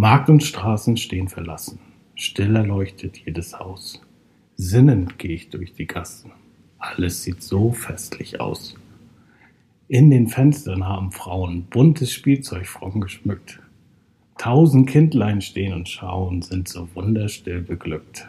[0.00, 1.80] Markt und Straßen stehen verlassen,
[2.14, 4.00] still erleuchtet jedes Haus.
[4.54, 6.30] Sinnend gehe ich durch die Gassen,
[6.78, 8.76] alles sieht so festlich aus.
[9.88, 13.58] In den Fenstern haben Frauen buntes Spielzeug fromm geschmückt.
[14.38, 18.28] Tausend Kindlein stehen und schauen, sind so wunderstill beglückt.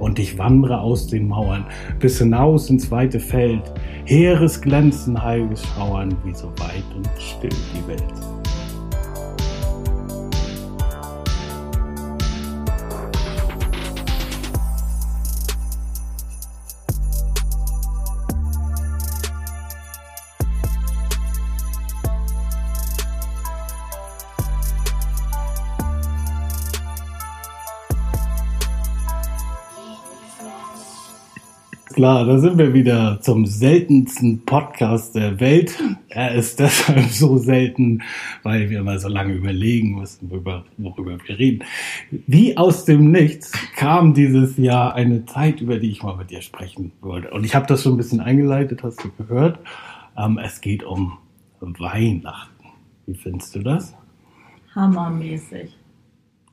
[0.00, 1.64] Und ich wandre aus den Mauern
[1.98, 3.72] bis hinaus ins weite Feld.
[4.04, 8.29] Heeres Glänzen, heiliges Schauern, wie so weit und still die Welt.
[32.00, 35.78] Klar, da sind wir wieder zum seltensten Podcast der Welt.
[36.08, 38.00] Er ist deshalb so selten,
[38.42, 41.62] weil wir immer so lange überlegen müssen, worüber, worüber wir reden.
[42.26, 46.40] Wie aus dem Nichts kam dieses Jahr eine Zeit, über die ich mal mit dir
[46.40, 47.32] sprechen wollte.
[47.32, 49.58] Und ich habe das schon ein bisschen eingeleitet, hast du gehört.
[50.16, 51.18] Ähm, es geht um
[51.60, 52.64] Weihnachten.
[53.04, 53.94] Wie findest du das?
[54.74, 55.76] Hammermäßig.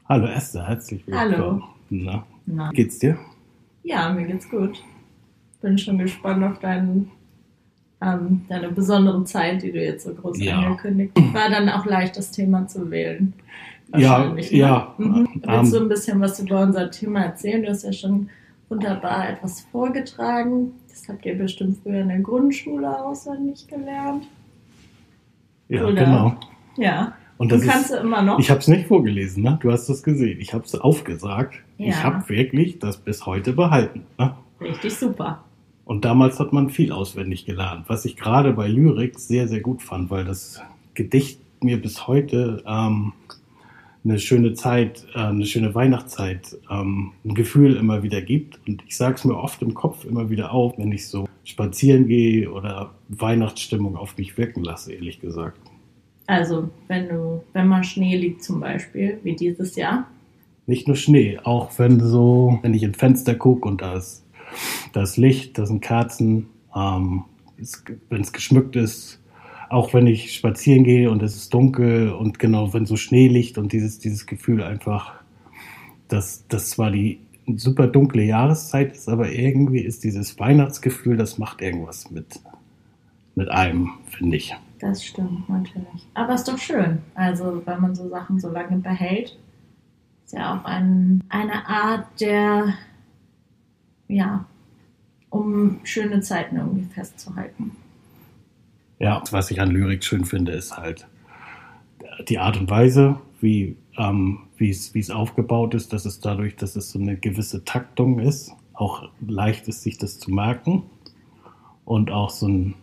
[0.09, 1.31] Hallo Esther, herzlich willkommen.
[1.31, 1.63] Hallo.
[1.89, 2.71] Na, Na.
[2.71, 3.17] geht's dir?
[3.83, 4.83] Ja, mir geht's gut
[5.61, 7.11] bin schon gespannt auf deinen,
[8.01, 10.59] ähm, deine besondere Zeit, die du jetzt so groß ja.
[10.59, 11.33] angekündigt hast.
[11.33, 13.33] War dann auch leicht, das Thema zu wählen.
[13.95, 14.41] Ja, ne?
[14.49, 14.93] ja.
[14.97, 15.27] Mhm.
[15.43, 17.63] Willst um, du ein bisschen was über unser Thema erzählen?
[17.63, 18.29] Du hast ja schon
[18.69, 20.73] wunderbar etwas vorgetragen.
[20.89, 24.27] Das habt ihr bestimmt früher in der Grundschule auswendig gelernt.
[25.69, 26.05] Ja, Oder?
[26.05, 26.35] genau.
[26.77, 27.13] Ja.
[27.37, 28.39] Und das kannst ist, du immer noch.
[28.39, 29.57] Ich habe es nicht vorgelesen, ne?
[29.61, 30.39] Du hast es gesehen.
[30.41, 31.55] Ich habe es aufgesagt.
[31.77, 31.89] Ja.
[31.89, 34.03] Ich habe wirklich das bis heute behalten.
[34.17, 34.35] Ne?
[34.59, 35.43] Richtig super.
[35.87, 39.81] Und damals hat man viel auswendig gelernt, was ich gerade bei Lyrik sehr, sehr gut
[39.81, 40.61] fand, weil das
[40.95, 43.13] Gedicht mir bis heute ähm,
[44.03, 48.59] eine schöne Zeit, äh, eine schöne Weihnachtszeit, ähm, ein Gefühl immer wieder gibt.
[48.67, 52.07] Und ich sage es mir oft im Kopf immer wieder auf, wenn ich so spazieren
[52.07, 55.57] gehe oder Weihnachtsstimmung auf mich wirken lasse, ehrlich gesagt.
[56.25, 60.05] Also, wenn du, wenn mal Schnee liegt zum Beispiel, wie dieses Jahr.
[60.65, 64.26] Nicht nur Schnee, auch wenn so, wenn ich ins Fenster gucke und da ist
[64.93, 67.25] das Licht, das sind Kerzen, ähm,
[68.09, 69.21] wenn es geschmückt ist,
[69.69, 73.57] auch wenn ich spazieren gehe und es ist dunkel und genau, wenn so Schnee liegt
[73.57, 75.13] und dieses, dieses Gefühl einfach,
[76.07, 77.19] dass das zwar die
[77.55, 82.39] super dunkle Jahreszeit ist, aber irgendwie ist dieses Weihnachtsgefühl, das macht irgendwas mit,
[83.35, 84.55] mit einem, finde ich.
[84.79, 86.07] Das stimmt natürlich.
[86.13, 86.99] Aber ist doch schön.
[87.15, 89.37] Also, wenn man so Sachen so lange behält,
[90.25, 92.73] ist ja auch ein, eine Art der
[94.07, 94.45] ja,
[95.29, 97.71] um schöne Zeiten irgendwie festzuhalten.
[98.99, 101.07] Ja, was ich an Lyrik schön finde, ist halt
[102.27, 106.99] die Art und Weise, wie ähm, es aufgebaut ist, dass es dadurch, dass es so
[106.99, 110.83] eine gewisse Taktung ist, auch leicht ist, sich das zu merken
[111.85, 112.75] und auch so ein,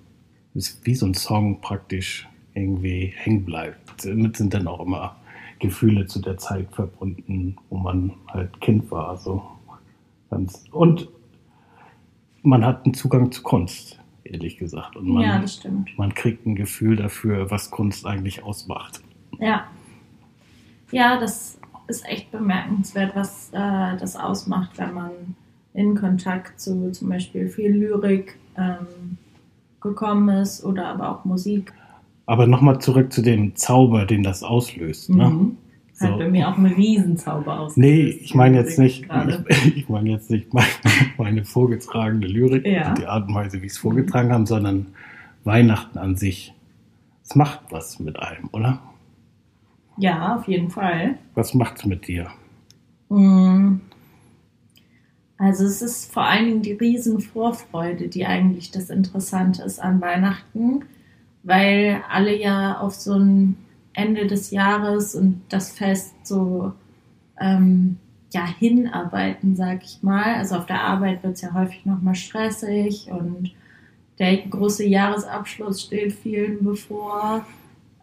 [0.55, 4.05] wie so ein Song praktisch irgendwie hängen bleibt.
[4.05, 5.17] Damit sind dann auch immer
[5.59, 9.17] Gefühle zu der Zeit verbunden, wo man halt Kind war.
[9.17, 9.43] So.
[10.71, 11.09] Und
[12.45, 14.97] man hat einen Zugang zu Kunst, ehrlich gesagt.
[14.97, 15.91] Und man, ja, das stimmt.
[15.99, 19.01] Man kriegt ein Gefühl dafür, was Kunst eigentlich ausmacht.
[19.41, 19.65] Ja.
[20.93, 25.11] Ja, das ist echt bemerkenswert, was äh, das ausmacht, wenn man
[25.73, 29.19] in Kontakt zu zum Beispiel viel Lyrik ähm,
[29.81, 31.73] gekommen ist oder aber auch Musik.
[32.27, 35.11] Aber nochmal zurück zu dem Zauber, den das auslöst.
[35.11, 35.51] Ne?
[35.95, 36.07] Mhm.
[36.07, 36.07] So.
[36.07, 37.77] Hat bei mir auch einen Riesenzauber aus.
[37.77, 39.07] Nee, ich meine jetzt nicht,
[39.49, 40.67] ich, ich meine jetzt nicht meine,
[41.17, 42.89] meine vorgetragene Lyrik ja.
[42.89, 44.87] und die Art und Weise, wie ich es vorgetragen habe, sondern
[45.45, 46.53] Weihnachten an sich.
[47.23, 48.83] Es macht was mit einem, oder?
[49.97, 51.17] Ja, auf jeden Fall.
[51.35, 52.29] Was macht es mit dir?
[53.09, 53.77] Mm.
[55.37, 60.85] Also es ist vor allen Dingen die Riesenvorfreude, die eigentlich das Interessante ist an Weihnachten,
[61.43, 63.57] weil alle ja auf so ein
[63.95, 66.73] Ende des Jahres und das Fest so
[67.41, 67.97] ähm,
[68.33, 70.35] ja, hinarbeiten, sag ich mal.
[70.35, 73.53] Also auf der Arbeit wird es ja häufig nochmal stressig und
[74.19, 77.47] der große Jahresabschluss steht vielen bevor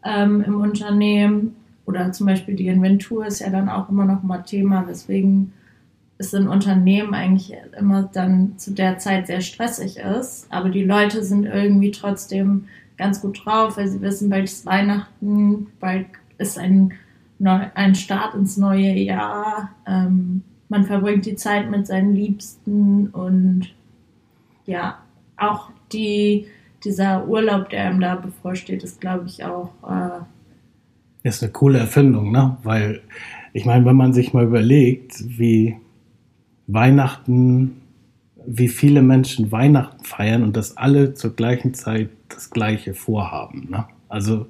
[0.04, 1.56] ähm, im Unternehmen.
[1.86, 5.52] Oder zum Beispiel die Inventur ist ja dann auch immer noch mal Thema, weswegen
[6.18, 10.48] es in Unternehmen eigentlich immer dann zu der Zeit sehr stressig ist.
[10.50, 12.66] Aber die Leute sind irgendwie trotzdem
[13.01, 16.06] ganz gut drauf, weil sie wissen, bald ist Weihnachten, bald
[16.38, 16.94] ist ein,
[17.39, 19.71] ein Start ins neue Jahr.
[19.88, 23.74] Ähm, man verbringt die Zeit mit seinen Liebsten und
[24.68, 25.00] ja,
[25.36, 26.45] auch die,
[26.83, 32.31] dieser Urlaub, der einem da bevorsteht, ist, glaube ich, auch äh, Ist eine coole Erfindung,
[32.31, 32.57] ne?
[32.62, 33.01] Weil
[33.51, 35.75] ich meine, wenn man sich mal überlegt, wie
[36.68, 37.81] Weihnachten,
[38.46, 43.68] wie viele Menschen Weihnachten feiern und dass alle zur gleichen Zeit das Gleiche vorhaben.
[43.70, 43.86] Ne?
[44.10, 44.48] Also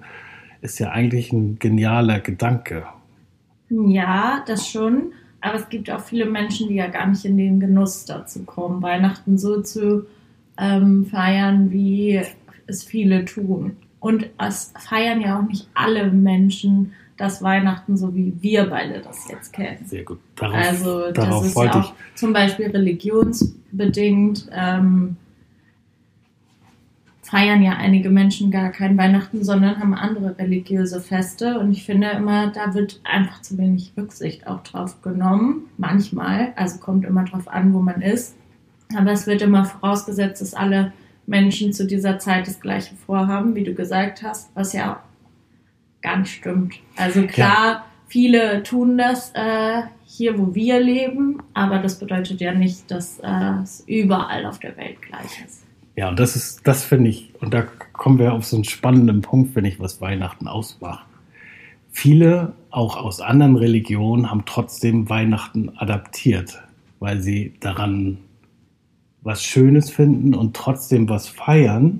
[0.62, 2.86] ist ja eigentlich ein genialer Gedanke.
[3.70, 5.14] Ja, das schon.
[5.42, 8.82] Aber es gibt auch viele Menschen, die ja gar nicht in den Genuss dazu kommen,
[8.82, 10.06] Weihnachten so zu
[10.58, 12.22] ähm, feiern, wie
[12.68, 13.78] es viele tun.
[14.00, 19.30] Und es feiern ja auch nicht alle Menschen das Weihnachten, so wie wir beide das
[19.30, 19.86] jetzt kennen.
[19.86, 20.18] Sehr gut.
[20.36, 24.50] Darauf, also darauf das ist wollte ja auch zum Beispiel religionsbedingt.
[24.52, 25.18] Ähm,
[27.22, 31.60] feiern ja einige Menschen gar kein Weihnachten, sondern haben andere religiöse Feste.
[31.60, 35.68] Und ich finde immer, da wird einfach zu wenig Rücksicht auch drauf genommen.
[35.78, 38.36] Manchmal, also kommt immer drauf an, wo man ist.
[38.98, 40.92] Aber es wird immer vorausgesetzt, dass alle
[41.28, 45.02] Menschen zu dieser Zeit das gleiche vorhaben, wie du gesagt hast, was ja
[46.02, 46.76] gar nicht stimmt.
[46.96, 47.86] Also klar, ja.
[48.08, 53.62] viele tun das äh, hier, wo wir leben, aber das bedeutet ja nicht, dass äh,
[53.64, 55.64] es überall auf der Welt gleich ist.
[55.96, 57.64] Ja, und das ist, das finde ich, und da
[57.94, 61.06] kommen wir auf so einen spannenden Punkt, finde ich, was Weihnachten ausmacht.
[61.92, 66.62] Viele, auch aus anderen Religionen, haben trotzdem Weihnachten adaptiert,
[67.00, 68.20] weil sie daran
[69.22, 72.00] was Schönes finden und trotzdem was feiern,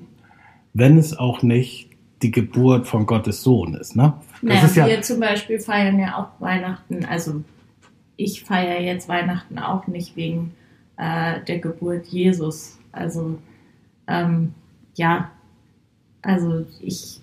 [0.72, 1.90] wenn es auch nicht
[2.22, 3.96] die Geburt von Gottes Sohn ist.
[3.96, 4.14] Ne?
[4.40, 7.42] Das naja, ist ja, wir zum Beispiel feiern ja auch Weihnachten, also
[8.16, 10.54] ich feiere jetzt Weihnachten auch nicht wegen
[10.96, 12.78] äh, der Geburt Jesus.
[12.92, 13.38] Also
[14.06, 14.54] ähm,
[14.94, 15.30] ja,
[16.22, 17.20] also ich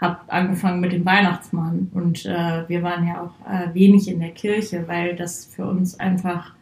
[0.00, 4.32] habe angefangen mit dem Weihnachtsmann und äh, wir waren ja auch äh, wenig in der
[4.32, 6.54] Kirche, weil das für uns einfach,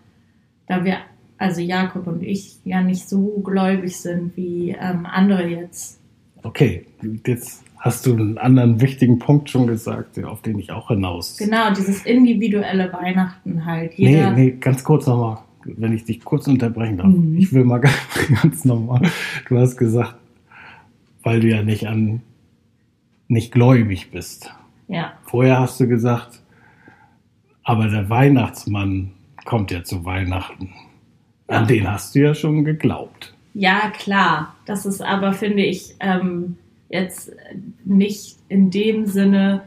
[0.67, 0.99] da wir,
[1.39, 6.02] also Jakob und ich, ja nicht so gläubig sind wie ähm, andere jetzt
[6.43, 6.87] Okay,
[7.27, 11.37] jetzt hast du einen anderen wichtigen Punkt schon gesagt, auf den ich auch hinaus.
[11.39, 13.95] Genau, dieses individuelle Weihnachten halt.
[13.95, 17.09] Jeder nee, nee, ganz kurz nochmal, wenn ich dich kurz unterbrechen darf.
[17.09, 17.37] Mhm.
[17.39, 17.81] Ich will mal
[18.43, 19.03] ganz nochmal.
[19.49, 20.17] Du hast gesagt,
[21.23, 22.23] weil du ja nicht an
[23.29, 24.55] nicht gläubig bist.
[24.89, 25.15] Ja.
[25.25, 26.43] Vorher hast du gesagt,
[27.65, 29.13] aber der Weihnachtsmann
[29.45, 30.75] kommt ja zu Weihnachten.
[31.47, 33.32] An den hast du ja schon geglaubt.
[33.55, 34.57] Ja, klar.
[34.67, 36.57] Das ist aber, finde ich, ähm,
[36.89, 37.33] jetzt
[37.85, 39.63] nicht in dem Sinne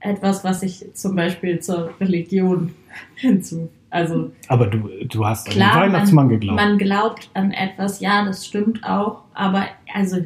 [0.00, 2.74] etwas, was ich zum Beispiel zur Religion
[3.16, 3.70] hinzu.
[3.90, 6.60] Also, aber du, du hast klar, an den Weihnachtsmann man, geglaubt.
[6.60, 9.22] Man glaubt an etwas, ja, das stimmt auch.
[9.32, 10.18] Aber, also,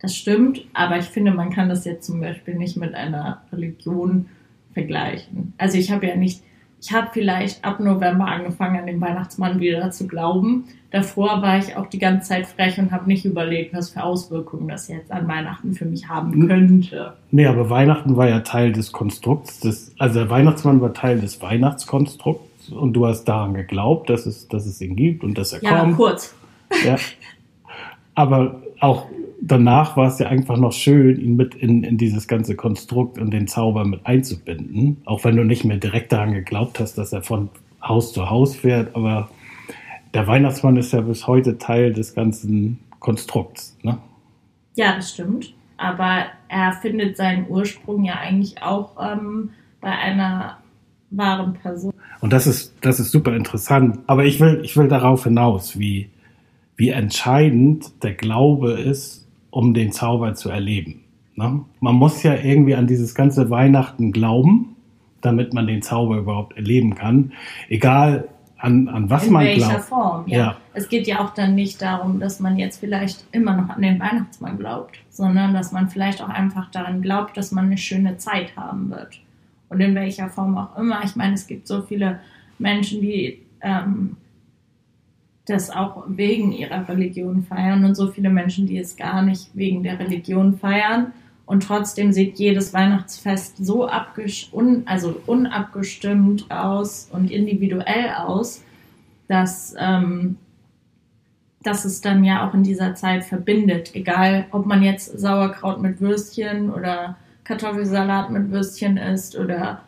[0.00, 4.26] das stimmt, aber ich finde, man kann das jetzt zum Beispiel nicht mit einer Religion
[4.72, 5.52] vergleichen.
[5.58, 6.42] Also, ich habe ja nicht
[6.82, 10.64] ich habe vielleicht ab November angefangen, an den Weihnachtsmann wieder zu glauben.
[10.90, 14.66] Davor war ich auch die ganze Zeit frech und habe nicht überlegt, was für Auswirkungen
[14.66, 17.12] das jetzt an Weihnachten für mich haben könnte.
[17.30, 19.60] Nee, aber Weihnachten war ja Teil des Konstrukts.
[19.60, 24.48] Des, also der Weihnachtsmann war Teil des Weihnachtskonstrukts und du hast daran geglaubt, dass es,
[24.48, 25.90] dass es ihn gibt und dass er ja, kommt.
[25.92, 26.34] Ja, kurz.
[26.84, 26.96] Ja.
[28.16, 29.06] Aber auch
[29.42, 33.32] danach war es ja einfach noch schön, ihn mit in, in dieses ganze Konstrukt und
[33.32, 35.02] den Zauber mit einzubinden.
[35.04, 37.50] Auch wenn du nicht mehr direkt daran geglaubt hast, dass er von
[37.82, 38.94] Haus zu Haus fährt.
[38.94, 39.28] Aber
[40.14, 43.76] der Weihnachtsmann ist ja bis heute Teil des ganzen Konstrukts.
[43.82, 43.98] Ne?
[44.76, 45.52] Ja, das stimmt.
[45.76, 49.50] Aber er findet seinen Ursprung ja eigentlich auch ähm,
[49.80, 50.58] bei einer
[51.10, 51.92] wahren Person.
[52.20, 53.98] Und das ist, das ist super interessant.
[54.06, 56.10] Aber ich will, ich will darauf hinaus, wie,
[56.76, 59.21] wie entscheidend der Glaube ist,
[59.52, 61.04] um den Zauber zu erleben.
[61.36, 61.60] Ne?
[61.78, 64.76] Man muss ja irgendwie an dieses ganze Weihnachten glauben,
[65.20, 67.32] damit man den Zauber überhaupt erleben kann.
[67.68, 68.28] Egal
[68.58, 69.58] an, an was In man glaubt.
[69.58, 70.38] In welcher Form, ja.
[70.38, 70.56] ja.
[70.72, 74.00] Es geht ja auch dann nicht darum, dass man jetzt vielleicht immer noch an den
[74.00, 78.56] Weihnachtsmann glaubt, sondern dass man vielleicht auch einfach daran glaubt, dass man eine schöne Zeit
[78.56, 79.20] haben wird.
[79.68, 81.02] Und in welcher Form auch immer.
[81.04, 82.20] Ich meine, es gibt so viele
[82.58, 84.16] Menschen, die ähm,
[85.46, 89.82] das auch wegen ihrer Religion feiern und so viele Menschen, die es gar nicht wegen
[89.82, 91.12] der Religion feiern.
[91.44, 93.88] Und trotzdem sieht jedes Weihnachtsfest so
[94.52, 98.62] un also unabgestimmt aus und individuell aus,
[99.26, 100.36] dass, ähm,
[101.62, 103.94] dass es dann ja auch in dieser Zeit verbindet.
[103.94, 109.82] Egal, ob man jetzt Sauerkraut mit Würstchen oder Kartoffelsalat mit Würstchen isst oder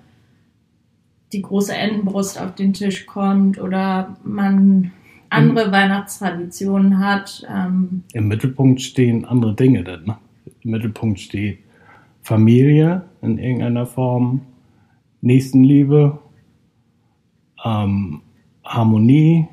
[1.32, 4.92] die große Entenbrust auf den Tisch kommt oder man
[5.34, 7.46] andere Weihnachtstraditionen hat.
[7.48, 8.04] Ähm.
[8.12, 10.04] Im Mittelpunkt stehen andere Dinge denn.
[10.04, 10.16] Ne?
[10.62, 11.58] Im Mittelpunkt steht
[12.22, 14.40] Familie in irgendeiner Form,
[15.20, 16.18] Nächstenliebe,
[17.64, 18.22] ähm,
[18.64, 19.48] Harmonie.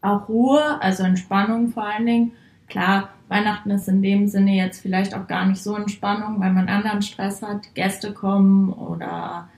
[0.00, 2.32] Auch Ruhe, also Entspannung vor allen Dingen.
[2.68, 6.68] Klar, Weihnachten ist in dem Sinne jetzt vielleicht auch gar nicht so Entspannung, weil man
[6.68, 9.48] anderen Stress hat, Gäste kommen oder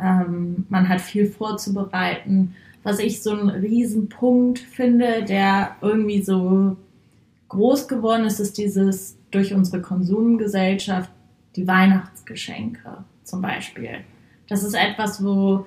[0.00, 2.54] ähm, man hat viel vorzubereiten.
[2.86, 6.76] Was ich so einen Riesenpunkt finde, der irgendwie so
[7.48, 11.10] groß geworden ist, ist dieses durch unsere Konsumgesellschaft
[11.56, 14.04] die Weihnachtsgeschenke zum Beispiel.
[14.48, 15.66] Das ist etwas, wo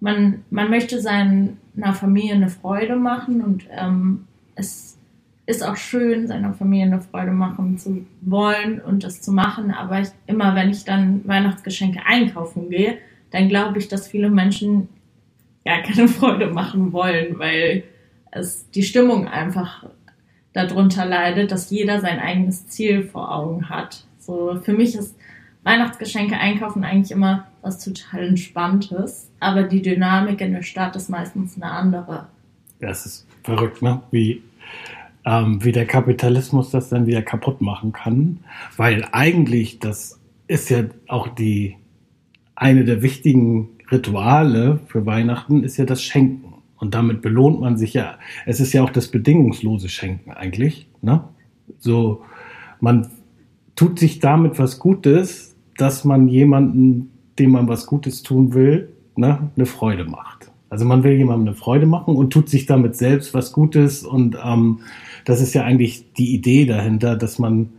[0.00, 1.54] man, man möchte seiner
[1.92, 4.98] Familie eine Freude machen und ähm, es
[5.46, 9.70] ist auch schön, seiner Familie eine Freude machen zu wollen und das zu machen.
[9.70, 12.98] Aber ich, immer wenn ich dann Weihnachtsgeschenke einkaufen gehe,
[13.30, 14.88] dann glaube ich, dass viele Menschen
[15.66, 17.84] ja keine Freude machen wollen, weil
[18.30, 19.86] es die Stimmung einfach
[20.52, 24.04] darunter leidet, dass jeder sein eigenes Ziel vor Augen hat.
[24.18, 25.14] So für mich ist
[25.64, 31.56] Weihnachtsgeschenke einkaufen eigentlich immer was total Entspanntes, aber die Dynamik in der Stadt ist meistens
[31.56, 32.28] eine andere.
[32.80, 34.00] Das ist verrückt, ne?
[34.12, 34.42] Wie,
[35.24, 38.40] ähm, wie der Kapitalismus das dann wieder kaputt machen kann,
[38.76, 41.76] weil eigentlich das ist ja auch die
[42.54, 46.54] eine der wichtigen Rituale für Weihnachten ist ja das Schenken.
[46.78, 48.18] Und damit belohnt man sich ja.
[48.44, 50.88] Es ist ja auch das bedingungslose Schenken eigentlich.
[51.00, 51.24] Ne?
[51.78, 52.22] So,
[52.80, 53.08] man
[53.76, 59.50] tut sich damit was Gutes, dass man jemanden, dem man was Gutes tun will, ne,
[59.56, 60.50] eine Freude macht.
[60.68, 64.02] Also man will jemandem eine Freude machen und tut sich damit selbst was Gutes.
[64.02, 64.80] Und ähm,
[65.24, 67.70] das ist ja eigentlich die Idee dahinter, dass man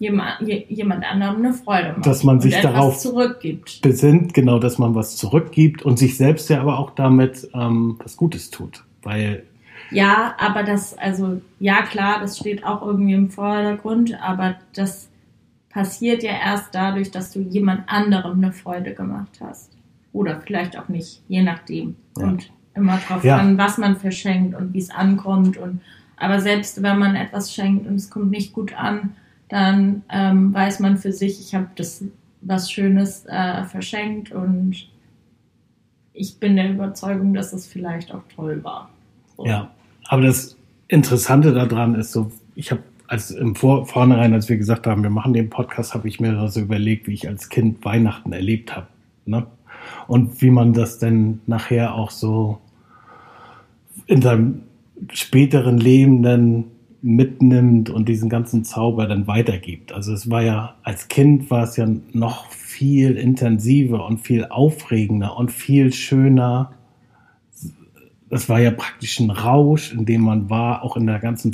[0.00, 2.06] jemand, jemand anderem eine Freude macht.
[2.06, 3.82] Dass man sich darauf zurückgibt.
[3.82, 8.16] besinnt, genau, dass man was zurückgibt und sich selbst ja aber auch damit ähm, was
[8.16, 8.82] Gutes tut.
[9.02, 9.44] Weil
[9.90, 15.10] ja, aber das, also ja klar, das steht auch irgendwie im Vordergrund, aber das
[15.68, 19.76] passiert ja erst dadurch, dass du jemand anderem eine Freude gemacht hast.
[20.12, 21.96] Oder vielleicht auch nicht, je nachdem.
[22.16, 22.24] Ja.
[22.24, 23.36] Und immer drauf ja.
[23.36, 25.58] an, was man verschenkt und wie es ankommt.
[25.58, 25.82] Und
[26.16, 29.14] aber selbst wenn man etwas schenkt und es kommt nicht gut an,
[29.50, 32.04] dann ähm, weiß man für sich, ich habe das
[32.40, 34.88] was Schönes äh, verschenkt und
[36.14, 38.90] ich bin der Überzeugung, dass es vielleicht auch toll war.
[39.36, 39.44] So.
[39.44, 39.70] Ja,
[40.08, 40.56] aber das
[40.88, 45.10] Interessante daran ist so, ich habe als im Vor Vornherein, als wir gesagt haben, wir
[45.10, 48.86] machen den Podcast, habe ich mir so überlegt, wie ich als Kind Weihnachten erlebt habe.
[49.26, 49.46] Ne?
[50.06, 52.60] Und wie man das denn nachher auch so
[54.06, 54.62] in seinem
[55.12, 56.64] späteren Leben dann
[57.02, 59.92] mitnimmt und diesen ganzen Zauber dann weitergibt.
[59.92, 65.36] Also es war ja, als Kind war es ja noch viel intensiver und viel aufregender
[65.36, 66.72] und viel schöner.
[68.28, 71.52] Das war ja praktisch ein Rausch, in dem man war, auch in der ganzen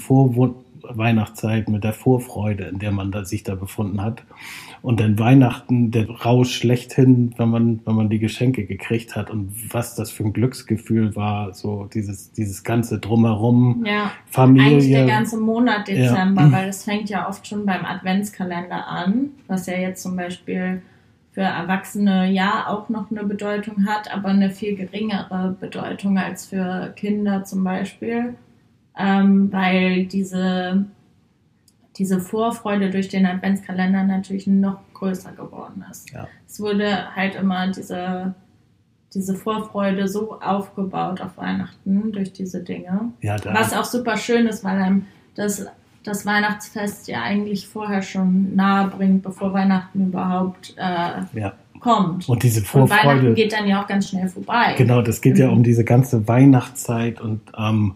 [0.87, 4.23] Vorweihnachtszeit mit der Vorfreude, in der man da sich da befunden hat.
[4.83, 9.52] Und dann Weihnachten, der Rausch schlechthin, wenn man, wenn man die Geschenke gekriegt hat und
[9.73, 14.71] was das für ein Glücksgefühl war, so dieses, dieses ganze Drumherum, ja, Familie.
[14.71, 16.52] Eigentlich der ganze Monat Dezember, ja.
[16.52, 20.83] weil es fängt ja oft schon beim Adventskalender an, was ja jetzt zum Beispiel
[21.33, 26.95] für Erwachsene ja auch noch eine Bedeutung hat, aber eine viel geringere Bedeutung als für
[26.97, 28.37] Kinder zum Beispiel,
[28.99, 30.87] ähm, weil diese
[31.99, 36.11] diese Vorfreude durch den Adventskalender natürlich noch größer geworden ist.
[36.12, 36.29] Ja.
[36.47, 38.35] Es wurde halt immer diese,
[39.15, 43.12] diese Vorfreude so aufgebaut auf Weihnachten durch diese Dinge.
[43.23, 45.67] Ja, was auch super schön ist, weil einem das,
[46.05, 51.53] das Weihnachtsfest ja eigentlich vorher schon nahe bringt, bevor Weihnachten überhaupt äh, ja.
[51.81, 52.29] kommt.
[52.29, 53.00] Und diese Vorfreude.
[53.00, 54.75] Und Weihnachten geht dann ja auch ganz schnell vorbei.
[54.76, 55.41] Genau, das geht mhm.
[55.41, 57.95] ja um diese ganze Weihnachtszeit und ähm,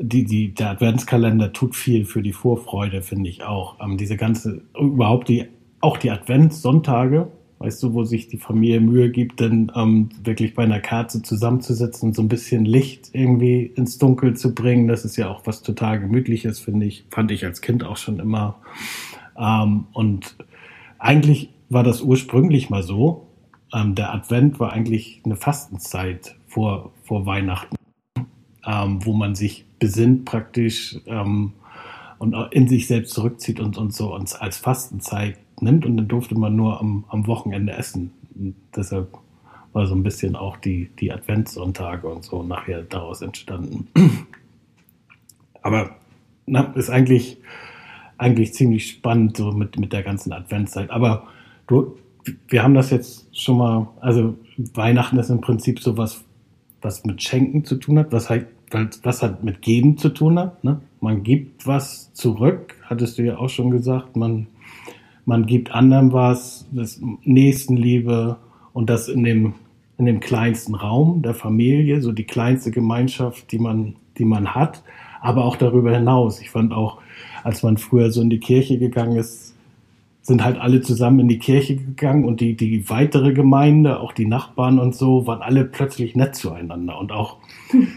[0.00, 3.76] die, die, der Adventskalender tut viel für die Vorfreude, finde ich auch.
[3.80, 5.46] Ähm, diese ganze, überhaupt die,
[5.80, 10.64] auch die Adventssonntage, weißt du, wo sich die Familie Mühe gibt, dann ähm, wirklich bei
[10.64, 14.88] einer Kerze zusammenzusetzen und so ein bisschen Licht irgendwie ins Dunkel zu bringen.
[14.88, 17.04] Das ist ja auch was total Gemütliches, finde ich.
[17.10, 18.56] Fand ich als Kind auch schon immer.
[19.38, 20.36] Ähm, und
[20.98, 23.28] eigentlich war das ursprünglich mal so.
[23.72, 27.76] Ähm, der Advent war eigentlich eine Fastenzeit vor, vor Weihnachten,
[28.66, 31.52] ähm, wo man sich besinnt praktisch ähm,
[32.18, 36.34] und in sich selbst zurückzieht und, und so uns als Fastenzeit nimmt und dann durfte
[36.38, 38.12] man nur am, am Wochenende essen.
[38.34, 39.16] Und deshalb
[39.72, 43.88] war so ein bisschen auch die, die Adventssonntage und so nachher daraus entstanden.
[45.62, 45.96] Aber
[46.46, 47.38] na, ist eigentlich,
[48.18, 50.90] eigentlich ziemlich spannend so mit, mit der ganzen Adventszeit.
[50.90, 51.26] Aber
[51.66, 51.96] du,
[52.48, 54.36] wir haben das jetzt schon mal, also
[54.74, 56.22] Weihnachten ist im Prinzip so was,
[56.80, 60.38] was mit Schenken zu tun hat, was halt weil das hat mit Geben zu tun
[60.38, 60.64] hat.
[60.64, 60.80] Ne?
[61.00, 64.16] Man gibt was zurück, hattest du ja auch schon gesagt.
[64.16, 64.46] Man,
[65.24, 68.36] man gibt anderen was, das Nächstenliebe
[68.72, 69.54] und das in dem,
[69.98, 74.82] in dem kleinsten Raum der Familie, so die kleinste Gemeinschaft, die man, die man hat.
[75.24, 76.40] aber auch darüber hinaus.
[76.40, 76.98] Ich fand auch,
[77.44, 79.53] als man früher so in die Kirche gegangen ist,
[80.24, 84.24] sind halt alle zusammen in die Kirche gegangen und die, die weitere Gemeinde, auch die
[84.24, 86.98] Nachbarn und so, waren alle plötzlich nett zueinander.
[86.98, 87.36] Und auch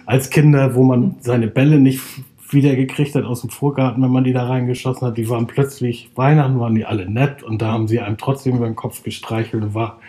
[0.06, 2.02] als Kinder, wo man seine Bälle nicht
[2.50, 6.60] wiedergekriegt hat aus dem Vorgarten, wenn man die da reingeschossen hat, die waren plötzlich, Weihnachten
[6.60, 9.74] waren die alle nett und da haben sie einem trotzdem über den Kopf gestreichelt und
[9.74, 10.00] war,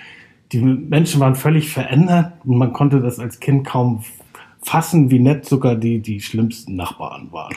[0.50, 4.02] die Menschen waren völlig verändert und man konnte das als Kind kaum
[4.60, 7.54] fassen, wie nett sogar die, die schlimmsten Nachbarn waren.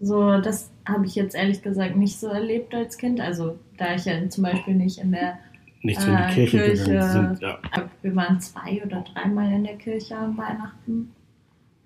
[0.00, 3.20] So, das habe ich jetzt ehrlich gesagt nicht so erlebt als Kind.
[3.20, 5.38] Also da ich ja zum Beispiel nicht in der
[5.82, 7.42] nicht so in die äh, Kirche, Kirche gegangen sind.
[7.42, 7.58] Ja.
[8.02, 11.12] Wir waren zwei oder dreimal in der Kirche an Weihnachten.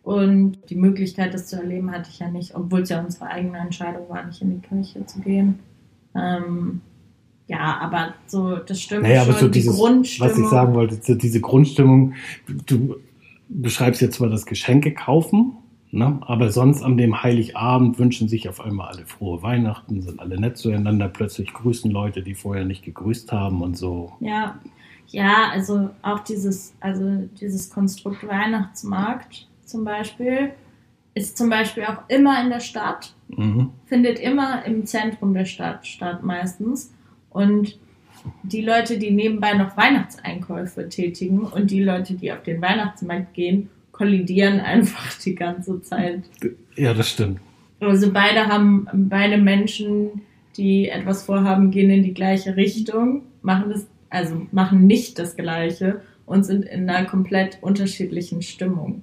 [0.02, 3.58] Und die Möglichkeit, das zu erleben, hatte ich ja nicht, obwohl es ja unsere eigene
[3.58, 5.60] Entscheidung war, nicht in die Kirche zu gehen.
[6.16, 6.80] Ähm,
[7.46, 10.30] ja, aber so, das stimmt naja, schon, aber so die dieses, Grundstimmung.
[10.30, 12.14] Was ich sagen wollte, diese Grundstimmung,
[12.66, 12.96] du
[13.48, 15.52] beschreibst jetzt zwar das Geschenke kaufen,
[15.94, 16.18] Ne?
[16.22, 20.56] Aber sonst an dem Heiligabend wünschen sich auf einmal alle frohe Weihnachten, sind alle nett
[20.56, 24.14] zueinander, plötzlich grüßen Leute, die vorher nicht gegrüßt haben und so.
[24.20, 24.58] Ja,
[25.08, 30.52] ja, also auch dieses, also dieses Konstrukt Weihnachtsmarkt zum Beispiel
[31.12, 33.68] ist zum Beispiel auch immer in der Stadt, mhm.
[33.84, 36.94] findet immer im Zentrum der Stadt statt meistens.
[37.28, 37.78] Und
[38.42, 43.68] die Leute, die nebenbei noch Weihnachtseinkäufe tätigen und die Leute, die auf den Weihnachtsmarkt gehen,
[44.02, 46.24] kollidieren einfach die ganze Zeit.
[46.76, 47.40] Ja, das stimmt.
[47.80, 50.22] Also beide haben, beide Menschen,
[50.56, 56.00] die etwas vorhaben, gehen in die gleiche Richtung, machen das, also machen nicht das Gleiche
[56.26, 59.02] und sind in einer komplett unterschiedlichen Stimmung.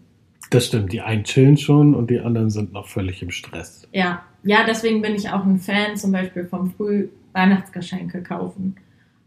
[0.50, 0.91] Das stimmt.
[0.94, 3.88] Die einen chillen schon und die anderen sind noch völlig im Stress.
[3.91, 8.75] Ja, ja, deswegen bin ich auch ein Fan zum Beispiel vom Früh Weihnachtsgeschenke kaufen.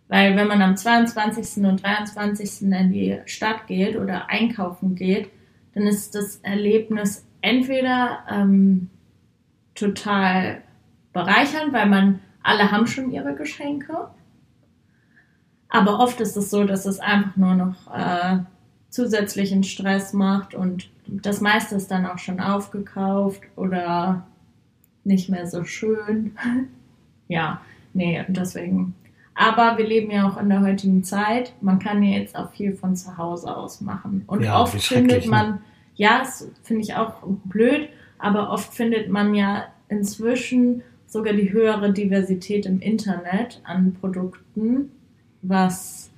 [0.09, 1.65] Weil wenn man am 22.
[1.65, 2.63] und 23.
[2.63, 5.31] in die Stadt geht oder einkaufen geht,
[5.75, 8.91] dann ist das Erlebnis entweder ähm,
[9.75, 10.63] total
[11.13, 14.09] bereichernd, weil man alle haben schon ihre Geschenke.
[15.69, 18.41] Aber oft ist es so, dass es einfach nur noch äh,
[18.91, 24.27] zusätzlichen Stress macht und das meiste ist dann auch schon aufgekauft oder
[25.05, 26.37] nicht mehr so schön.
[27.29, 27.61] ja,
[27.93, 28.95] nee, deswegen.
[29.35, 31.55] Aber wir leben ja auch in der heutigen Zeit.
[31.61, 34.25] Man kann ja jetzt auch viel von zu Hause aus machen.
[34.27, 35.31] Und ja, oft findet ne?
[35.31, 35.61] man,
[35.95, 37.15] ja, das finde ich auch
[37.45, 44.91] blöd, aber oft findet man ja inzwischen sogar die höhere Diversität im Internet an Produkten,
[45.43, 46.11] was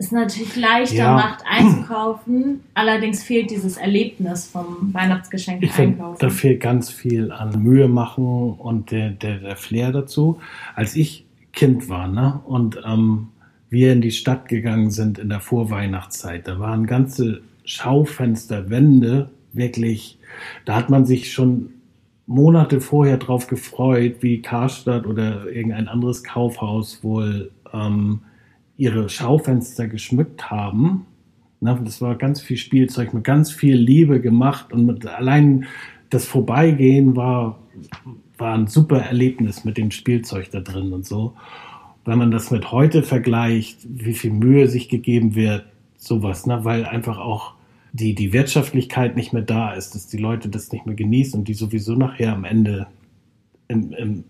[0.00, 1.14] es natürlich leichter ja.
[1.14, 2.60] macht einzukaufen.
[2.72, 6.16] Allerdings fehlt dieses Erlebnis vom Weihnachtsgeschenk ich einkaufen.
[6.18, 10.40] Find, da fehlt ganz viel an Mühe machen und der, der, der Flair dazu.
[10.74, 13.28] Als ich Kind war ne, und ähm,
[13.68, 20.18] wir in die Stadt gegangen sind in der Vorweihnachtszeit, da waren ganze Schaufensterwände wirklich,
[20.64, 21.70] da hat man sich schon
[22.26, 28.20] Monate vorher drauf gefreut, wie Karstadt oder irgendein anderes Kaufhaus wohl ähm,
[28.76, 31.06] ihre Schaufenster geschmückt haben.
[31.60, 35.66] Na, das war ganz viel Spielzeug mit ganz viel Liebe gemacht und mit, allein
[36.08, 37.58] das Vorbeigehen war,
[38.40, 41.34] war ein super Erlebnis mit dem Spielzeug da drin und so.
[42.04, 46.64] Wenn man das mit heute vergleicht, wie viel Mühe sich gegeben wird, sowas, ne?
[46.64, 47.54] weil einfach auch
[47.92, 51.48] die, die Wirtschaftlichkeit nicht mehr da ist, dass die Leute das nicht mehr genießen und
[51.48, 52.86] die sowieso nachher am Ende
[53.68, 54.24] im, im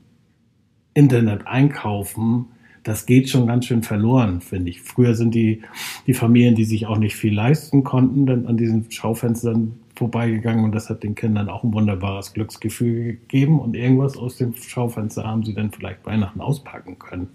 [0.94, 2.46] Internet einkaufen,
[2.82, 4.80] das geht schon ganz schön verloren, finde ich.
[4.80, 5.62] Früher sind die,
[6.06, 10.74] die Familien, die sich auch nicht viel leisten konnten, dann an diesen Schaufenstern vorbeigegangen und
[10.74, 15.44] das hat den Kindern auch ein wunderbares Glücksgefühl gegeben und irgendwas aus dem Schaufenster haben
[15.44, 17.28] sie dann vielleicht Weihnachten auspacken können.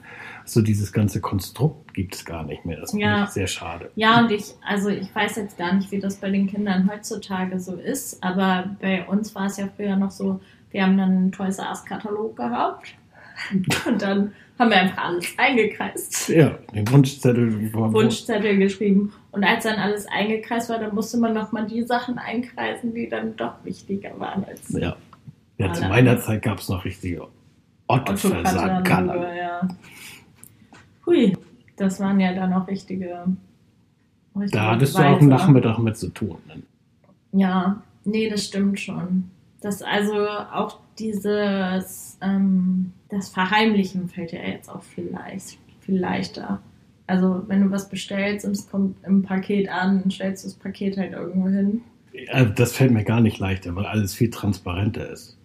[0.45, 2.80] So also dieses ganze Konstrukt gibt es gar nicht mehr.
[2.82, 2.97] Das ja.
[2.97, 3.91] finde ich sehr schade.
[3.93, 7.60] Ja, und ich, also ich weiß jetzt gar nicht, wie das bei den Kindern heutzutage
[7.60, 10.39] so ist, aber bei uns war es ja früher noch so,
[10.71, 12.95] wir haben dann einen Toys R Us Katalog gehabt
[13.86, 16.30] und dann haben wir einfach alles eingekreist.
[16.30, 17.74] Ja, den Wunschzettel.
[17.74, 19.12] Wunschzettel geschrieben.
[19.32, 23.36] Und als dann alles eingekreist war, dann musste man nochmal die Sachen einkreisen, die dann
[23.36, 24.70] doch wichtiger waren als.
[24.70, 24.96] Ja.
[25.58, 27.28] Ja, zu meiner Zeit gab es noch richtige
[27.88, 29.36] Otto-Versand-Kaller.
[29.36, 29.68] Ja.
[31.06, 31.38] Hui,
[31.78, 33.26] das waren ja dann auch richtige.
[34.36, 35.04] richtige da hattest Weise.
[35.04, 36.38] du auch einen Nachmittag mit zu tun.
[36.48, 36.63] Ne?
[37.32, 39.32] Ja, nee, das stimmt schon.
[39.65, 46.62] Das also auch dieses, ähm, das Verheimlichen fällt ja jetzt auch viel, leicht, viel leichter.
[47.08, 50.99] Also wenn du was bestellst und es kommt im Paket an, stellst du das Paket
[50.99, 51.82] halt irgendwo hin.
[52.13, 55.36] Ja, das fällt mir gar nicht leichter, weil alles viel transparenter ist.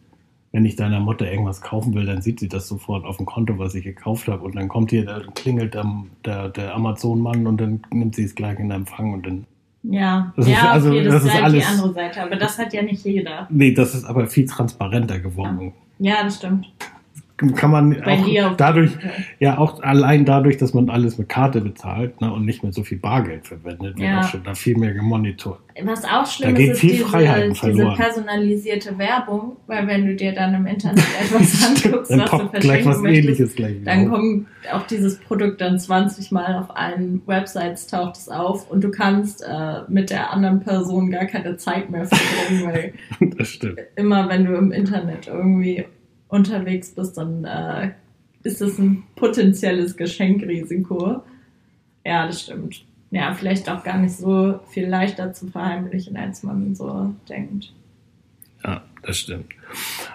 [0.52, 3.56] Wenn ich deiner Mutter irgendwas kaufen will, dann sieht sie das sofort auf dem Konto,
[3.56, 4.44] was ich gekauft habe.
[4.44, 5.90] Und dann kommt hier, dann klingelt der,
[6.26, 9.46] der, der Amazon-Mann und dann nimmt sie es gleich in Empfang und dann
[9.82, 12.36] Ja, Das ja, ist- also, okay, das, das ist halt alles- die andere Seite, aber
[12.36, 13.46] das hat ja nicht jeder.
[13.50, 15.72] Nee, das ist aber viel transparenter geworden.
[15.98, 16.70] Ja, das stimmt.
[17.56, 18.90] Kann man auch dadurch,
[19.38, 22.82] ja auch allein dadurch, dass man alles mit Karte bezahlt ne, und nicht mehr so
[22.82, 24.20] viel Bargeld verwendet, wird Ja.
[24.20, 25.60] auch schon da viel mehr gemonitort.
[25.82, 27.04] Was auch schlimm Da ist, ist diese,
[27.72, 32.48] diese personalisierte Werbung, weil wenn du dir dann im Internet etwas anguckst, Dann was du
[32.48, 34.10] verschenken was möchtest, dann auf.
[34.18, 38.90] kommt auch dieses Produkt dann 20 Mal auf allen Websites taucht es auf und du
[38.90, 42.72] kannst äh, mit der anderen Person gar keine Zeit mehr verbringen,
[43.20, 43.78] weil Das stimmt.
[43.96, 45.86] immer wenn du im Internet irgendwie
[46.30, 47.92] unterwegs bist, dann äh,
[48.42, 51.22] ist es ein potenzielles Geschenkrisiko.
[52.04, 52.84] Ja, das stimmt.
[53.10, 57.72] Ja, vielleicht auch gar nicht so viel leichter zu verheimlichen, als man so denkt.
[58.64, 59.52] Ja, das stimmt.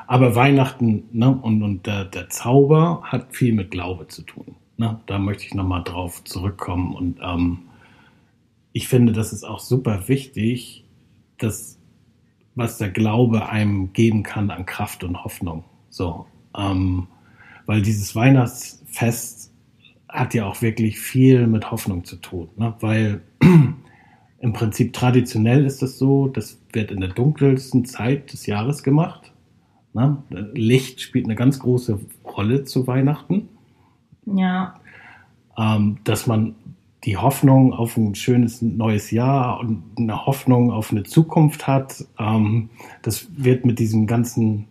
[0.08, 4.56] Aber Weihnachten ne, und, und der, der Zauber hat viel mit Glaube zu tun.
[4.78, 5.00] Ne?
[5.08, 6.96] Da möchte ich nochmal drauf zurückkommen.
[6.96, 7.60] Und ähm,
[8.72, 10.86] ich finde, das ist auch super wichtig,
[11.38, 11.78] dass
[12.56, 15.66] was der Glaube einem geben kann an Kraft und Hoffnung.
[15.96, 16.26] So,
[16.58, 17.08] ähm,
[17.68, 19.54] weil dieses Weihnachtsfest
[20.10, 22.74] hat ja auch wirklich viel mit Hoffnung zu tun, ne?
[22.82, 23.22] weil
[24.40, 29.32] im Prinzip traditionell ist es so, das wird in der dunkelsten Zeit des Jahres gemacht.
[29.94, 30.22] Ne?
[30.54, 33.48] Licht spielt eine ganz große Rolle zu Weihnachten,
[34.26, 34.74] Ja,
[35.58, 36.56] ähm, dass man
[37.06, 42.04] die Hoffnung auf ein schönes neues Jahr und eine Hoffnung auf eine Zukunft hat.
[42.20, 42.70] Ähm,
[43.02, 44.68] das wird mit diesem ganzen,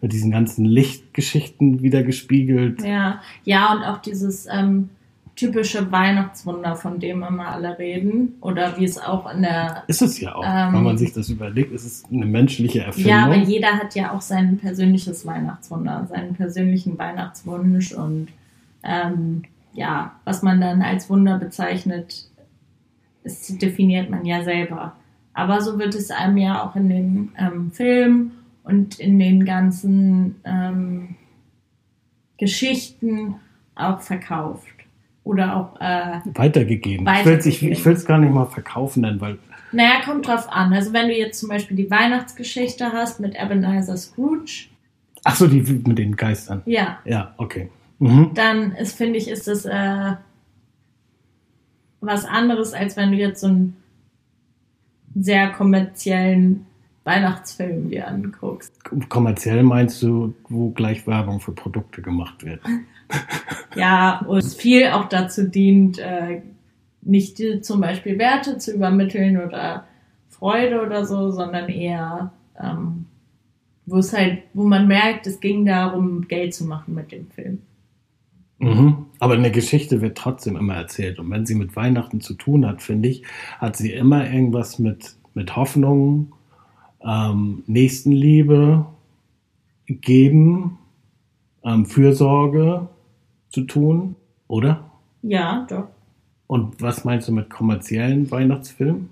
[0.00, 2.82] mit diesen ganzen Lichtgeschichten wieder gespiegelt.
[2.82, 4.88] ja, ja, und auch dieses ähm,
[5.36, 10.20] typische Weihnachtswunder, von dem immer alle reden, oder wie es auch in der Ist es
[10.20, 13.10] ja auch, Ähm, wenn man sich das überlegt, ist es eine menschliche Erfindung.
[13.10, 18.28] Ja, aber jeder hat ja auch sein persönliches Weihnachtswunder, seinen persönlichen Weihnachtswunsch und
[18.82, 22.26] ähm, ja, was man dann als Wunder bezeichnet,
[23.24, 24.94] das definiert man ja selber.
[25.32, 28.32] Aber so wird es einem ja auch in den ähm, Filmen
[28.64, 31.16] und in den ganzen ähm,
[32.38, 33.36] Geschichten
[33.74, 34.66] auch verkauft.
[35.22, 37.04] Oder auch, äh, weitergegeben.
[37.06, 37.72] Weitergegeben.
[37.72, 39.38] Ich will es gar nicht mal verkaufen nennen, weil
[39.72, 40.72] naja, kommt drauf an.
[40.72, 44.66] Also wenn du jetzt zum Beispiel die Weihnachtsgeschichte hast mit Ebenezer Scrooge,
[45.22, 46.62] ach so, die mit den Geistern.
[46.66, 47.70] ja, Ja, okay.
[47.98, 48.30] Mhm.
[48.34, 50.12] dann ist, finde ich, ist das äh,
[52.00, 53.76] was anderes, als wenn du jetzt so einen
[55.14, 56.66] sehr kommerziellen
[57.10, 58.72] Weihnachtsfilm dir anguckst.
[59.08, 62.60] Kommerziell meinst du, wo gleich Werbung für Produkte gemacht wird?
[63.76, 66.42] Ja, und es viel auch dazu dient, äh,
[67.02, 69.84] nicht zum Beispiel Werte zu übermitteln oder
[70.28, 73.06] Freude oder so, sondern eher, ähm,
[73.86, 77.62] wo es halt, wo man merkt, es ging darum, Geld zu machen mit dem Film.
[78.58, 79.06] Mhm.
[79.18, 81.18] Aber eine Geschichte wird trotzdem immer erzählt.
[81.18, 83.24] Und wenn sie mit Weihnachten zu tun hat, finde ich,
[83.58, 86.32] hat sie immer irgendwas mit, mit Hoffnung,
[87.04, 88.86] ähm, Nächstenliebe,
[89.86, 90.78] Geben,
[91.64, 92.88] ähm, Fürsorge
[93.50, 94.16] zu tun,
[94.48, 94.90] oder?
[95.22, 95.88] Ja, doch.
[96.46, 99.10] Und was meinst du mit kommerziellen Weihnachtsfilmen?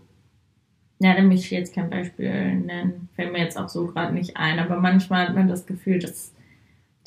[1.01, 3.09] Ja, möchte ich jetzt kein Beispiel nennen.
[3.15, 4.59] Fällt mir jetzt auch so gerade nicht ein.
[4.59, 6.33] Aber manchmal hat man das Gefühl, dass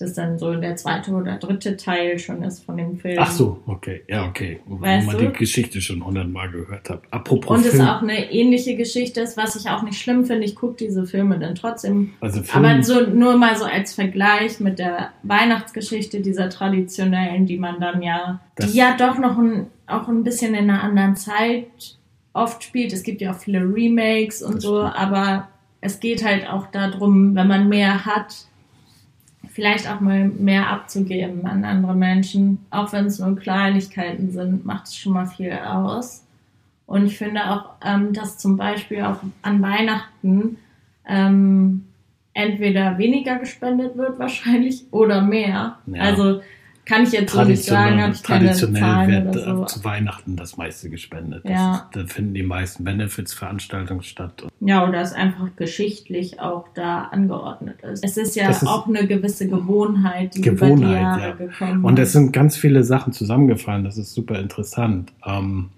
[0.02, 3.18] das dann so der zweite oder dritte Teil schon ist von dem Film.
[3.20, 4.60] Ach so, okay, ja, okay.
[4.66, 5.28] Wo Weißt man du?
[5.28, 7.04] die Geschichte schon hundertmal gehört hat.
[7.12, 10.46] Apropos Und es auch eine ähnliche Geschichte ist, was ich auch nicht schlimm finde.
[10.46, 12.14] Ich gucke diese Filme dann trotzdem.
[12.20, 17.58] also Film, Aber so nur mal so als Vergleich mit der Weihnachtsgeschichte dieser traditionellen, die
[17.58, 21.98] man dann ja, die ja doch noch ein, auch ein bisschen in einer anderen Zeit
[22.34, 22.94] oft spielt.
[22.94, 25.50] Es gibt ja auch viele Remakes und so, aber
[25.82, 28.46] es geht halt auch darum, wenn man mehr hat,
[29.52, 34.86] vielleicht auch mal mehr abzugeben an andere Menschen, auch wenn es nur Kleinigkeiten sind, macht
[34.86, 36.26] es schon mal viel aus.
[36.86, 40.58] Und ich finde auch, ähm, dass zum Beispiel auch an Weihnachten
[41.08, 41.86] ähm,
[42.34, 45.78] entweder weniger gespendet wird wahrscheinlich oder mehr.
[45.86, 46.02] Ja.
[46.02, 46.42] Also
[46.92, 49.66] kann ich jetzt so nicht sagen, habe ich keine traditionell Zahlen wird so.
[49.66, 51.44] zu Weihnachten das meiste gespendet.
[51.46, 51.74] Das Ja.
[51.76, 54.46] ist, da finden die meisten Benefits-Veranstaltungen statt.
[54.60, 58.04] Ja, oder es einfach geschichtlich auch da angeordnet ist.
[58.04, 61.32] Es ist ja Das ist- auch eine gewisse Gewohnheit, die über die Gewohnheit, Jahre ja.
[61.34, 62.08] gekommen Und ist.
[62.10, 63.84] es sind ganz viele Sachen zusammengefallen.
[63.84, 65.12] Das ist super interessant.
[65.26, 65.70] Ähm,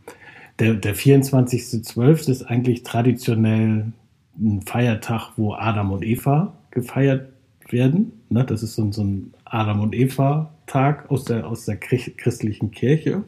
[0.59, 2.29] der, der 24.12.
[2.29, 3.91] ist eigentlich traditionell
[4.39, 7.29] ein Feiertag, wo Adam und Eva gefeiert
[7.69, 8.11] werden.
[8.29, 8.43] Ne?
[8.43, 13.23] Das ist so, so ein Adam und Eva-Tag aus der, aus der Chri- christlichen Kirche.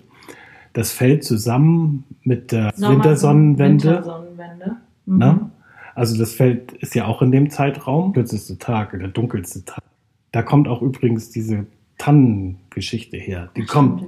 [0.73, 3.87] Das fällt zusammen mit der Sommer- Wintersonnenwende.
[3.89, 4.75] Wintersonnenwende.
[5.05, 5.17] Mhm.
[5.17, 5.51] Ne?
[5.93, 9.83] Also das Feld ist ja auch in dem Zeitraum, kürzeste Tag oder dunkelste Tag.
[10.31, 11.65] Da kommt auch übrigens diese
[11.97, 13.49] Tannengeschichte her.
[13.55, 14.03] Die kommt,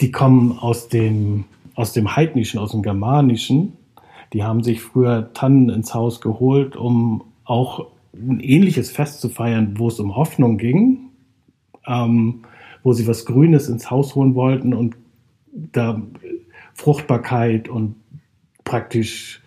[0.00, 3.74] die kommen aus dem, aus dem Heidnischen, aus dem Germanischen.
[4.32, 9.74] die haben sich früher Tannen ins Haus geholt, um auch ein ähnliches Fest zu feiern,
[9.78, 11.10] wo es um Hoffnung ging,
[11.86, 12.42] ähm,
[12.82, 14.96] wo sie was Grünes ins Haus holen wollten und
[15.52, 16.02] da
[16.74, 17.96] Fruchtbarkeit und
[18.64, 19.42] praktisch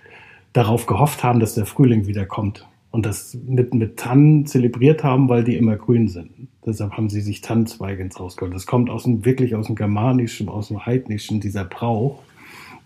[0.54, 5.43] darauf gehofft haben, dass der Frühling wiederkommt und das mit, mit Tannen zelebriert haben, weil
[5.43, 6.47] die immer grün sind.
[6.65, 8.56] Deshalb haben sie sich Tannenzweige ins Haus geholt.
[8.56, 12.21] Das kommt aus dem, wirklich aus dem Germanischen, aus dem Heidnischen, dieser Brauch,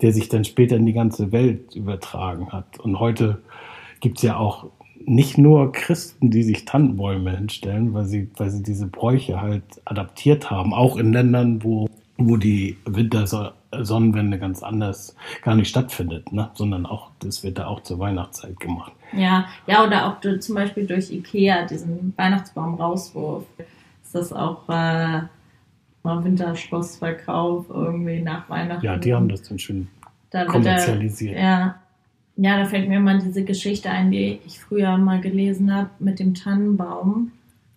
[0.02, 2.80] der sich dann später in die ganze Welt übertragen hat.
[2.80, 3.42] Und heute
[4.00, 4.72] gibt es ja auch
[5.06, 10.52] nicht nur Christen, die sich Tannenbäume hinstellen, weil sie, weil sie diese Bräuche halt adaptiert
[10.52, 16.52] haben, auch in Ländern, wo, wo die Wintersonnenwende ganz anders gar nicht stattfindet, ne?
[16.54, 18.92] sondern auch, das wird da auch zur Weihnachtszeit gemacht.
[19.14, 23.46] Ja, ja, oder auch du, zum Beispiel durch Ikea, diesen Weihnachtsbaum-Rauswurf,
[24.04, 25.22] ist das auch äh,
[26.04, 28.86] mal Winterschlossverkauf irgendwie nach Weihnachten.
[28.86, 29.88] Ja, die haben das dann schön
[30.30, 31.36] Da kommerzialisiert.
[31.36, 31.76] Der, ja.
[32.42, 36.20] Ja, da fällt mir immer diese Geschichte ein, die ich früher mal gelesen habe mit
[36.20, 37.32] dem Tannenbaum,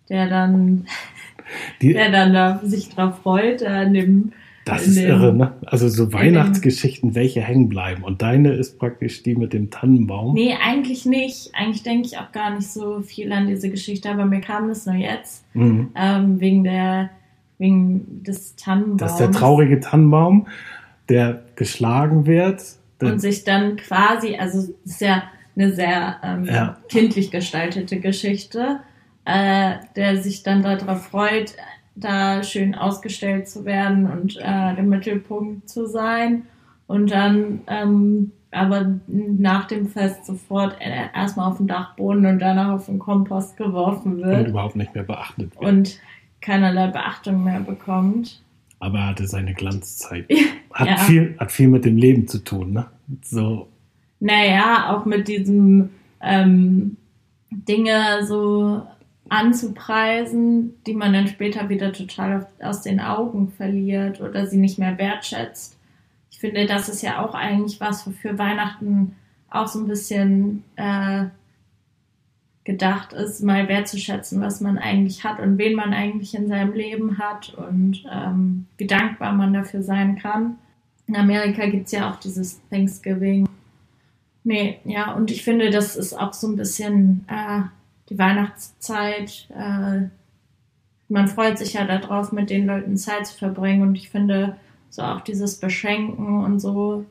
[0.08, 0.86] der dann,
[1.82, 4.32] Die, der dann da sich drauf freut, äh, an dem
[4.64, 5.54] das ist dem- irre, ne?
[5.66, 8.04] Also so dem- Weihnachtsgeschichten, welche hängen bleiben.
[8.04, 10.34] Und deine ist praktisch die mit dem Tannenbaum.
[10.34, 11.50] Nee, eigentlich nicht.
[11.54, 14.86] Eigentlich denke ich auch gar nicht so viel an diese Geschichte, aber mir kam das
[14.86, 15.88] nur jetzt, Mhm.
[15.96, 17.10] ähm, wegen der,
[17.58, 19.00] wegen des Tannenbaums.
[19.00, 20.46] Das ist der traurige Tannenbaum,
[21.08, 22.62] der geschlagen wird.
[23.02, 25.24] Der, und sich dann quasi, also es ist ja
[25.56, 26.76] eine sehr ähm, Ja.
[26.88, 28.80] kindlich gestaltete Geschichte,
[29.24, 31.54] äh, der sich dann darauf freut,
[31.94, 36.44] da schön ausgestellt zu werden und äh, der Mittelpunkt zu sein
[36.86, 42.70] und dann ähm, aber nach dem Fest sofort äh, erstmal auf den Dachboden und danach
[42.72, 45.64] auf den Kompost geworfen und wird überhaupt nicht mehr beachtet wird.
[45.64, 45.98] und
[46.40, 48.42] keinerlei Beachtung mehr bekommt.
[48.78, 50.28] Aber er hatte seine Glanzzeit.
[50.72, 50.96] Hat, Ja.
[50.96, 52.86] viel, hat viel mit dem Leben zu tun, ne?
[53.22, 53.68] So,
[54.20, 56.96] Naja, auch mit diesem ähm,
[57.50, 58.82] Dinge so
[59.28, 64.98] anzupreisen, die man dann später wieder total aus den Augen verliert oder sie nicht mehr
[64.98, 65.78] wertschätzt.
[66.30, 69.16] Ich finde, das ist ja auch eigentlich was, wofür Weihnachten
[69.50, 71.26] auch so ein bisschen äh,
[72.64, 77.18] gedacht ist, mal wertzuschätzen, was man eigentlich hat und wen man eigentlich in seinem Leben
[77.18, 80.58] hat und ähm, wie dankbar man dafür sein kann.
[81.06, 83.48] In Amerika gibt es ja auch dieses Thanksgiving.
[84.44, 87.62] Nee, ja, und ich finde, das ist auch so ein bisschen äh,
[88.08, 89.48] die Weihnachtszeit.
[89.50, 90.08] Äh,
[91.08, 93.82] man freut sich ja darauf, mit den Leuten Zeit zu verbringen.
[93.82, 94.56] Und ich finde,
[94.90, 97.04] so auch dieses Beschenken und so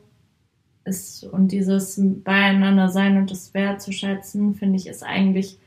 [0.84, 5.58] ist und dieses Beieinander sein und das wertzuschätzen, finde ich, ist eigentlich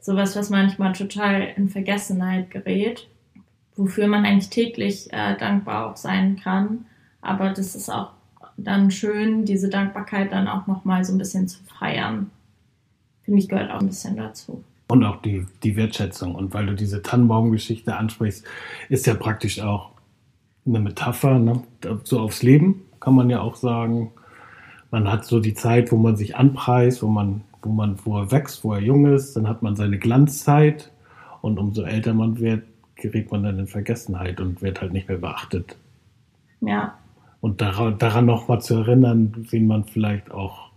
[0.00, 3.08] sowas, was manchmal total in Vergessenheit gerät,
[3.76, 6.86] wofür man eigentlich täglich äh, dankbar auch sein kann.
[7.22, 8.10] Aber das ist auch
[8.56, 12.30] dann schön, diese Dankbarkeit dann auch nochmal so ein bisschen zu feiern.
[13.22, 14.62] Finde ich, gehört auch ein bisschen dazu.
[14.88, 16.34] und auch die, die Wertschätzung.
[16.34, 18.44] Und weil du diese Tannenbaumgeschichte ansprichst,
[18.90, 19.92] ist ja praktisch auch
[20.66, 21.62] eine Metapher, ne?
[22.04, 24.12] so aufs Leben, kann man ja auch sagen.
[24.90, 28.30] Man hat so die Zeit, wo man sich anpreist, wo man, wo man, wo er
[28.30, 30.90] wächst, wo er jung ist, dann hat man seine Glanzzeit
[31.40, 32.64] und umso älter man wird,
[32.96, 35.76] gerät man dann in Vergessenheit und wird halt nicht mehr beachtet.
[36.60, 36.98] Ja,
[37.42, 40.70] Und daran, daran nochmal zu erinnern, wen man vielleicht auch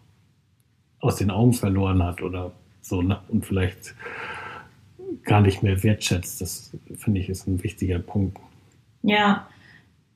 [0.99, 2.51] aus den Augen verloren hat oder
[2.81, 3.19] so, ne?
[3.29, 3.95] Und vielleicht
[5.23, 6.41] gar nicht mehr wertschätzt.
[6.41, 8.37] Das finde ich ist ein wichtiger Punkt.
[9.03, 9.47] ja,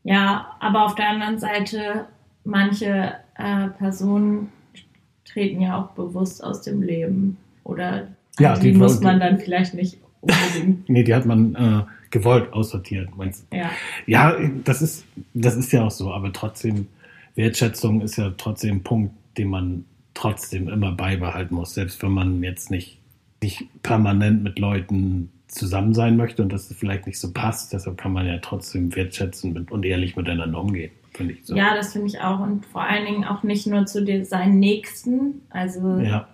[0.03, 2.05] ja, aber auf der anderen Seite,
[2.45, 4.49] manche äh, Personen
[5.25, 7.37] treten ja auch bewusst aus dem Leben.
[7.65, 8.07] Oder
[8.39, 10.89] Ja, die, die- muss man dann vielleicht nicht unbedingt.
[10.89, 13.57] Nee, die hat man äh, gewollt aussortiert, meinst du?
[13.57, 13.71] ja.
[14.07, 16.87] Ja, das ist, das ist ja auch so, aber trotzdem,
[17.35, 22.43] Wertschätzung ist ja trotzdem ein Punkt, den man trotzdem immer beibehalten muss, selbst wenn man
[22.43, 22.99] jetzt nicht,
[23.41, 28.13] nicht permanent mit Leuten zusammen sein möchte und das vielleicht nicht so passt, deshalb kann
[28.13, 31.55] man ja trotzdem wertschätzen mit, und ehrlich miteinander umgehen, finde ich so.
[31.55, 32.39] ja, das finde ich auch.
[32.39, 35.41] Und vor allen Dingen auch nicht nur zu den, seinen Nächsten.
[35.49, 36.27] Also, ja.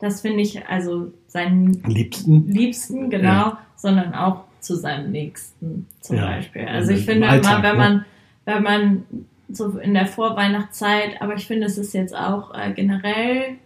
[0.00, 2.48] Das finde ich, also seinen liebsten.
[2.48, 3.58] Liebsten, genau, Ja.
[3.76, 6.26] sondern auch zu seinem Nächsten zum Ja.
[6.26, 6.66] Beispiel.
[6.66, 7.78] Also ich finde Alltag, immer, wenn ne?
[7.78, 8.04] man,
[8.44, 9.04] wenn man
[9.48, 13.56] so in der Vorweihnachtszeit, aber ich finde, es ist jetzt auch äh, generell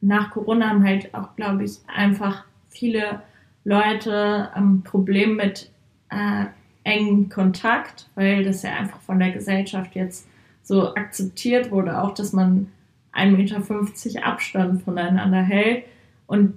[0.00, 3.22] nach Corona haben halt auch, glaube ich, einfach viele
[3.64, 5.70] Leute ein Problem mit
[6.10, 6.44] äh,
[6.84, 10.26] engem Kontakt, weil das ja einfach von der Gesellschaft jetzt
[10.62, 12.70] so akzeptiert wurde, auch dass man
[13.16, 15.84] 1,50 Meter Abstand voneinander hält.
[16.26, 16.54] Und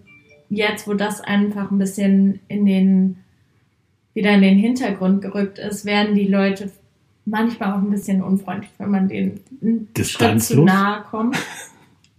[0.50, 3.18] jetzt, wo das einfach ein bisschen in den,
[4.14, 6.72] wieder in den Hintergrund gerückt ist, werden die Leute
[7.26, 9.42] manchmal auch ein bisschen unfreundlich, wenn man denen
[10.00, 11.38] Schritt zu nahe kommt.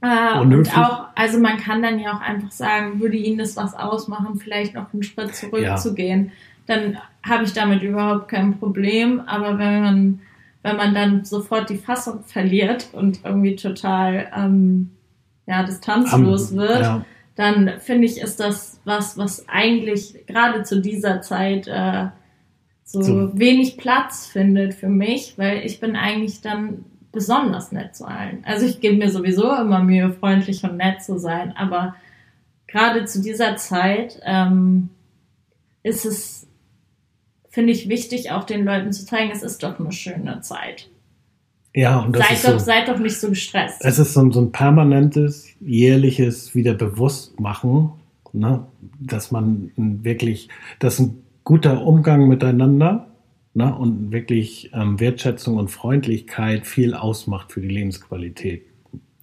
[0.01, 3.74] Äh, und auch, also man kann dann ja auch einfach sagen, würde Ihnen das was
[3.74, 6.27] ausmachen, vielleicht noch einen Schritt zurückzugehen.
[6.27, 6.33] Ja.
[6.66, 6.98] Dann
[7.29, 9.20] habe ich damit überhaupt kein Problem.
[9.27, 10.20] Aber wenn man,
[10.68, 14.90] wenn man dann sofort die Fassung verliert und irgendwie total ähm,
[15.46, 17.04] ja, distanzlos um, wird, ja.
[17.37, 22.09] dann finde ich, ist das was, was eigentlich gerade zu dieser Zeit äh,
[22.85, 28.04] so, so wenig Platz findet für mich, weil ich bin eigentlich dann besonders nett zu
[28.04, 28.44] allen.
[28.44, 31.96] Also ich gebe mir sowieso immer Mühe, freundlich und nett zu sein, aber
[32.66, 34.90] gerade zu dieser Zeit ähm,
[35.83, 36.38] ist es,
[37.51, 40.91] finde ich, wichtig, auch den Leuten zu zeigen, es ist doch eine schöne Zeit.
[41.75, 43.85] Ja, und das seid, ist doch, so, seid doch nicht so gestresst.
[43.85, 47.93] Es ist so, so ein permanentes, jährliches Wiederbewusstmachen,
[48.33, 48.67] ne?
[48.99, 53.07] dass man wirklich, dass ein guter Umgang miteinander
[53.55, 58.67] ne, und wirklich ähm, Wertschätzung und Freundlichkeit viel ausmacht für die Lebensqualität,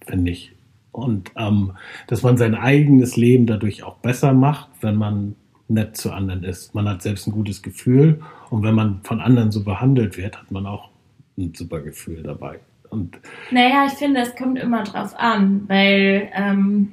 [0.06, 0.52] finde ich.
[0.92, 1.72] Und ähm,
[2.06, 5.34] dass man sein eigenes Leben dadurch auch besser macht, wenn man
[5.68, 6.74] nett zu anderen ist.
[6.74, 10.50] Man hat selbst ein gutes Gefühl und wenn man von anderen so behandelt wird, hat
[10.50, 10.90] man auch
[11.36, 12.60] ein super Gefühl dabei.
[12.90, 13.18] Und
[13.50, 16.92] naja, ich finde, es kommt immer drauf an, weil ähm,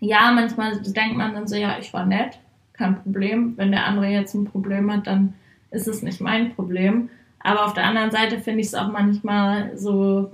[0.00, 2.38] ja, manchmal denkt man dann so, ja, ich war nett,
[2.72, 3.54] kein Problem.
[3.56, 5.34] Wenn der andere jetzt ein Problem hat, dann
[5.70, 7.10] ist es nicht mein Problem.
[7.40, 10.32] Aber auf der anderen Seite finde ich es auch manchmal so,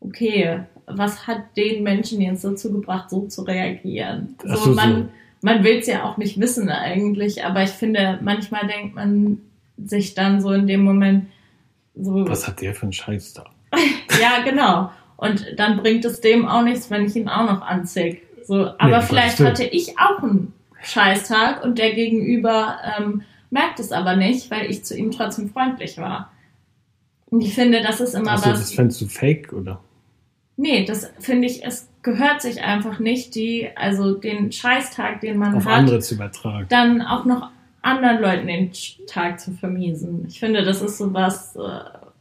[0.00, 4.36] okay, was hat den Menschen jetzt dazu gebracht, so zu reagieren?
[4.42, 5.10] So, so, man,
[5.42, 9.38] man will es ja auch nicht wissen eigentlich, aber ich finde, manchmal denkt man
[9.76, 11.26] sich dann so in dem Moment
[11.94, 12.28] so.
[12.28, 13.44] Was hat der für einen Scheiß da?
[14.20, 14.90] ja, genau.
[15.16, 18.18] Und dann bringt es dem auch nichts, wenn ich ihn auch noch anzeige.
[18.44, 23.92] So, aber nee, vielleicht hatte ich auch einen Scheißtag und der Gegenüber ähm, merkt es
[23.92, 26.32] aber nicht, weil ich zu ihm trotzdem freundlich war.
[27.26, 28.60] Und ich finde, das ist immer also, was.
[28.60, 29.80] Das fändest du fake, oder?
[30.56, 35.56] Nee, das finde ich, es gehört sich einfach nicht, die, also den Scheißtag, den man
[35.56, 36.66] Auf hat, andere zu übertragen.
[36.68, 37.50] dann auch noch
[37.82, 38.70] anderen Leuten den
[39.08, 40.24] Tag zu vermiesen.
[40.28, 41.60] Ich finde, das ist so was, äh,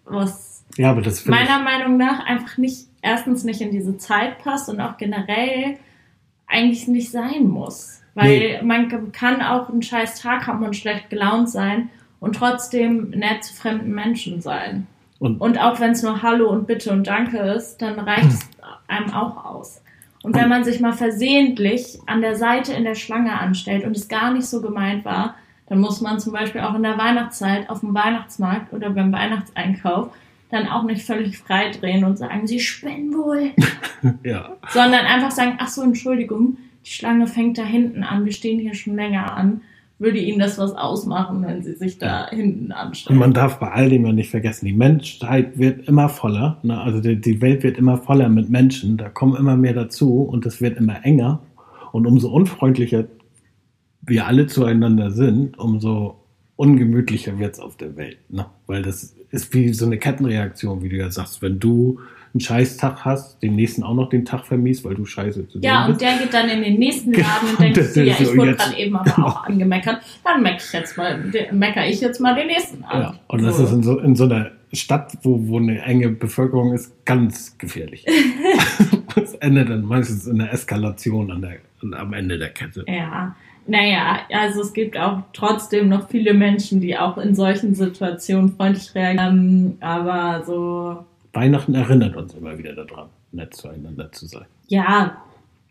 [0.06, 0.94] was ja,
[1.26, 5.78] meiner Meinung nach einfach nicht, erstens nicht in diese Zeit passt und auch generell
[6.48, 8.02] eigentlich nicht sein muss.
[8.16, 8.62] Weil nee.
[8.64, 13.54] man kann auch einen scheiß Tag haben und schlecht gelaunt sein und trotzdem nett zu
[13.54, 14.88] fremden Menschen sein.
[15.20, 18.50] Und, und auch wenn es nur Hallo und Bitte und Danke ist, dann reicht es
[18.88, 19.82] einem auch aus.
[20.24, 24.08] Und wenn man sich mal versehentlich an der Seite in der Schlange anstellt und es
[24.08, 25.36] gar nicht so gemeint war,
[25.68, 30.10] dann muss man zum Beispiel auch in der Weihnachtszeit auf dem Weihnachtsmarkt oder beim Weihnachtseinkauf
[30.52, 33.52] dann auch nicht völlig frei drehen und sagen, sie spinnen wohl.
[34.24, 34.56] ja.
[34.70, 38.76] Sondern einfach sagen, ach so, Entschuldigung, die Schlange fängt da hinten an, wir stehen hier
[38.76, 39.62] schon länger an.
[39.98, 43.16] Würde Ihnen das was ausmachen, wenn Sie sich da hinten anstellen?
[43.16, 46.80] Und man darf bei all dem ja nicht vergessen, die Menschheit wird immer voller, ne?
[46.82, 50.46] also die, die Welt wird immer voller mit Menschen, da kommen immer mehr dazu und
[50.46, 51.40] es wird immer enger.
[51.94, 53.06] Und umso unfreundlicher
[54.02, 56.20] wir alle zueinander sind, umso
[56.58, 58.18] ungemütlicher wird es auf der Welt.
[58.30, 58.46] Ne?
[58.68, 61.42] Weil das ist wie so eine Kettenreaktion, wie du ja sagst.
[61.42, 62.00] Wenn du
[62.36, 65.86] einen Scheißtag hast, den nächsten auch noch den Tag vermisst, weil du scheiße zu Ja,
[65.86, 68.98] und der geht dann in den nächsten Laden und denkt ja, ich wurde gerade eben
[68.98, 73.02] aber auch angemeckert, dann meckere ich jetzt mal, meckere ich jetzt mal den nächsten an.
[73.02, 73.46] Ja, und so.
[73.46, 77.58] das ist in so, in so einer Stadt, wo, wo eine enge Bevölkerung ist, ganz
[77.58, 78.06] gefährlich.
[79.16, 82.84] das endet dann meistens in einer Eskalation an der, am Ende der Kette.
[82.86, 83.34] Ja.
[83.68, 88.94] Naja, also es gibt auch trotzdem noch viele Menschen, die auch in solchen Situationen freundlich
[88.94, 94.46] reagieren, aber so Weihnachten erinnert uns immer wieder daran, nett zueinander zu sein.
[94.68, 95.22] Ja,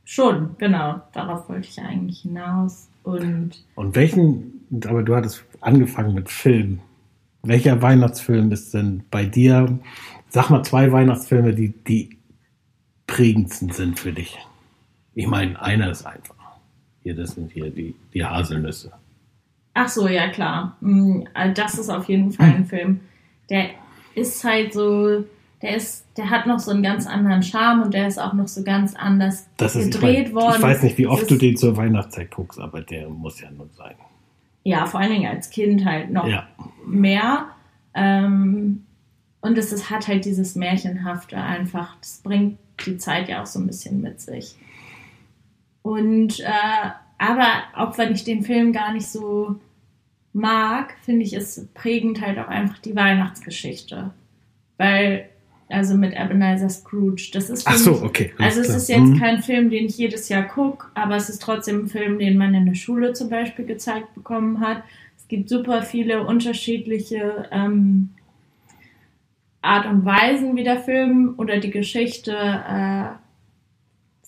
[0.05, 1.01] schon, genau.
[1.13, 2.89] Darauf wollte ich eigentlich hinaus.
[3.03, 6.81] Und, und welchen, aber du hattest angefangen mit Film.
[7.43, 9.79] Welcher Weihnachtsfilm ist denn bei dir?
[10.29, 12.19] Sag mal zwei Weihnachtsfilme, die die
[13.07, 14.39] prägendsten sind für dich.
[15.15, 16.35] Ich meine, einer ist einfach.
[17.03, 18.93] Hier, das sind hier die, die Haselnüsse.
[19.75, 20.77] Ach so, ja klar.
[20.81, 21.25] Mm,
[21.55, 23.01] das ist auf jeden Fall ein Film.
[23.51, 23.71] Der
[24.15, 25.25] ist halt so,
[25.65, 28.49] der ist, der hat noch so einen ganz anderen Charme und der ist auch noch
[28.49, 30.57] so ganz anders das ist, gedreht ich mein, worden.
[30.57, 33.71] Ich weiß nicht, wie oft du den zur Weihnachtszeit guckst, aber der muss ja nun
[33.73, 33.95] sein.
[34.63, 36.47] Ja, vor allen Dingen als Kind halt noch ja.
[36.87, 37.47] mehr.
[37.95, 38.85] Ähm,
[39.41, 41.97] und es ist, hat halt dieses Märchenhafte einfach.
[41.99, 44.57] Das bringt die Zeit ja auch so ein bisschen mit sich.
[45.81, 49.57] Und äh, aber auch wenn ich den Film gar nicht so
[50.35, 54.11] mag, finde ich es prägend halt auch einfach die Weihnachtsgeschichte.
[54.77, 55.31] Weil
[55.69, 57.31] also mit Ebenezer Scrooge.
[57.33, 58.33] Das ist Ach so, okay.
[58.39, 59.19] Also es ist jetzt mhm.
[59.19, 62.55] kein Film, den ich jedes Jahr gucke, aber es ist trotzdem ein Film, den man
[62.55, 64.83] in der Schule zum Beispiel gezeigt bekommen hat.
[65.17, 68.11] Es gibt super viele unterschiedliche ähm,
[69.63, 73.05] Art und Weisen, wie der Film oder die Geschichte äh,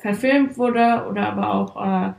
[0.01, 2.13] verfilmt wurde oder aber auch äh,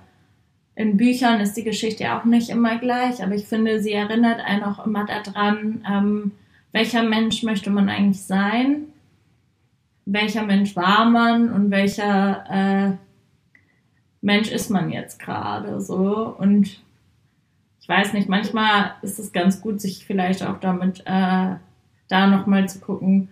[0.76, 4.64] in Büchern ist die Geschichte auch nicht immer gleich, aber ich finde, sie erinnert einen
[4.64, 6.32] auch immer daran, ähm,
[6.72, 8.84] welcher Mensch möchte man eigentlich sein,
[10.08, 12.98] welcher Mensch war man und welcher äh,
[14.22, 16.82] Mensch ist man jetzt gerade so und
[17.80, 21.56] ich weiß nicht, manchmal ist es ganz gut, sich vielleicht auch damit äh,
[22.10, 23.30] da nochmal zu gucken,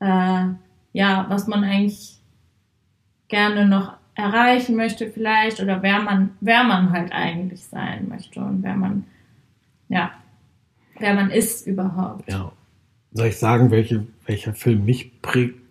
[0.00, 0.46] äh,
[0.92, 2.18] ja, was man eigentlich
[3.28, 8.62] gerne noch erreichen möchte vielleicht oder wer man, wer man halt eigentlich sein möchte und
[8.62, 9.04] wer man,
[9.88, 10.10] ja,
[10.98, 12.30] wer man ist überhaupt.
[12.30, 12.52] Ja.
[13.12, 15.65] Soll ich sagen, welche, welcher Film mich prägt?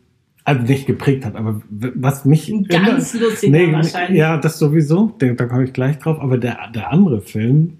[0.45, 2.49] Also nicht geprägt hat, aber was mich.
[2.49, 4.19] Ein ganz immer, lustiger nee, wahrscheinlich.
[4.19, 6.19] Ja, das sowieso, da, da komme ich gleich drauf.
[6.19, 7.77] Aber der, der andere Film,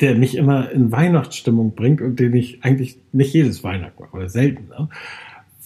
[0.00, 4.28] der mich immer in Weihnachtsstimmung bringt und den ich eigentlich nicht jedes Weihnachten mache, oder
[4.28, 4.88] selten, ne?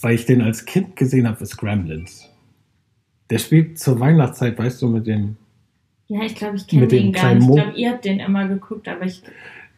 [0.03, 2.29] weil ich den als Kind gesehen habe, ist Gremlins.
[3.31, 5.37] Der spielt zur Weihnachtszeit, weißt du, mit dem.
[6.09, 7.49] Ja, ich glaube, ich kenne den gar nicht.
[7.49, 9.23] Ich glaube, ihr habt den immer geguckt, aber ich.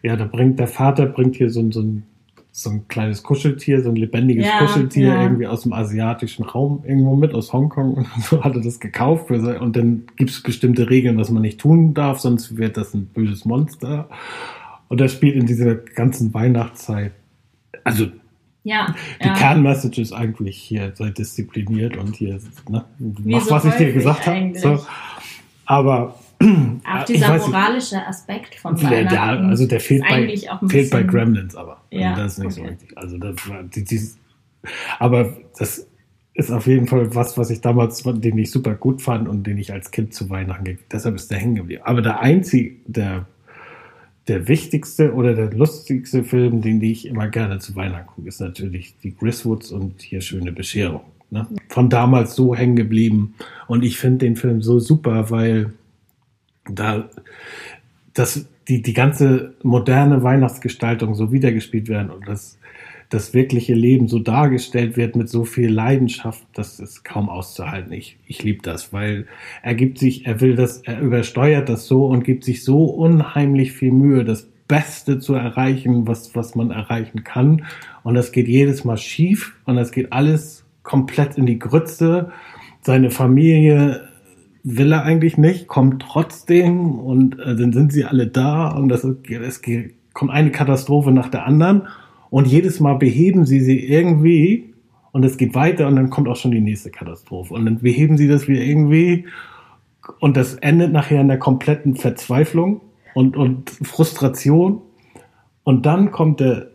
[0.03, 2.05] Ja, da bringt der Vater bringt hier so, so, ein,
[2.53, 5.23] so ein kleines Kuscheltier, so ein lebendiges ja, Kuscheltier ja.
[5.23, 7.95] irgendwie aus dem asiatischen Raum irgendwo mit, aus Hongkong.
[7.95, 9.29] Und so hat er das gekauft.
[9.29, 12.95] Für, und dann gibt es bestimmte Regeln, was man nicht tun darf, sonst wird das
[12.95, 14.09] ein böses Monster.
[14.89, 17.13] Und das spielt in dieser ganzen Weihnachtszeit.
[17.85, 18.07] Also
[18.63, 19.35] ja, die ja.
[19.35, 22.39] Kernmessage ist eigentlich hier, sei diszipliniert und hier,
[22.69, 24.53] ne, mach, so was ich dir gesagt habe.
[24.59, 24.85] So.
[25.65, 29.09] Aber auch dieser moralische Aspekt von Weihnachten.
[29.09, 30.39] Der, also der fehlt, bei,
[30.69, 31.83] fehlt bei Gremlins aber.
[31.91, 32.61] Ja, das ist nicht okay.
[32.61, 32.99] so richtig.
[32.99, 34.01] Also das war, die, die,
[34.99, 35.87] aber das
[36.35, 39.59] ist auf jeden Fall was, was ich damals, den ich super gut fand und den
[39.59, 41.83] ich als Kind zu Weihnachten gekriegt Deshalb ist der hängen geblieben.
[41.85, 43.27] Aber der einzige, der
[44.29, 48.95] der wichtigste oder der lustigste Film, den ich immer gerne zu Weihnachten gucke, ist natürlich
[49.03, 51.03] die Griswoods und hier schöne Bescherung.
[51.31, 51.49] Ne?
[51.69, 53.35] Von damals so hängen geblieben.
[53.67, 55.73] Und ich finde den Film so super, weil
[56.69, 57.09] da
[58.15, 62.59] das, die, die ganze moderne Weihnachtsgestaltung so wiedergespielt werden und das
[63.11, 67.93] das wirkliche Leben so dargestellt wird mit so viel Leidenschaft, das ist kaum auszuhalten.
[67.93, 69.27] Ich, ich liebe das, weil
[69.63, 73.73] er gibt sich, er will das, er übersteuert das so und gibt sich so unheimlich
[73.73, 77.67] viel Mühe, das Beste zu erreichen, was, was man erreichen kann.
[78.05, 82.31] Und das geht jedes Mal schief und das geht alles komplett in die Grütze.
[82.83, 84.09] Seine Familie
[84.63, 89.05] will er eigentlich nicht, kommt trotzdem und äh, dann sind sie alle da und das,
[89.05, 89.63] es
[90.13, 91.89] kommt eine Katastrophe nach der anderen
[92.31, 94.71] und jedes Mal beheben sie sie irgendwie
[95.13, 97.55] und es geht weiter und dann kommt auch schon die nächste Katastrophe.
[97.55, 99.27] Und dann beheben sie das wieder irgendwie
[100.21, 102.81] und das endet nachher in der kompletten Verzweiflung
[103.15, 104.83] und, und Frustration.
[105.65, 106.71] Und dann kommt der,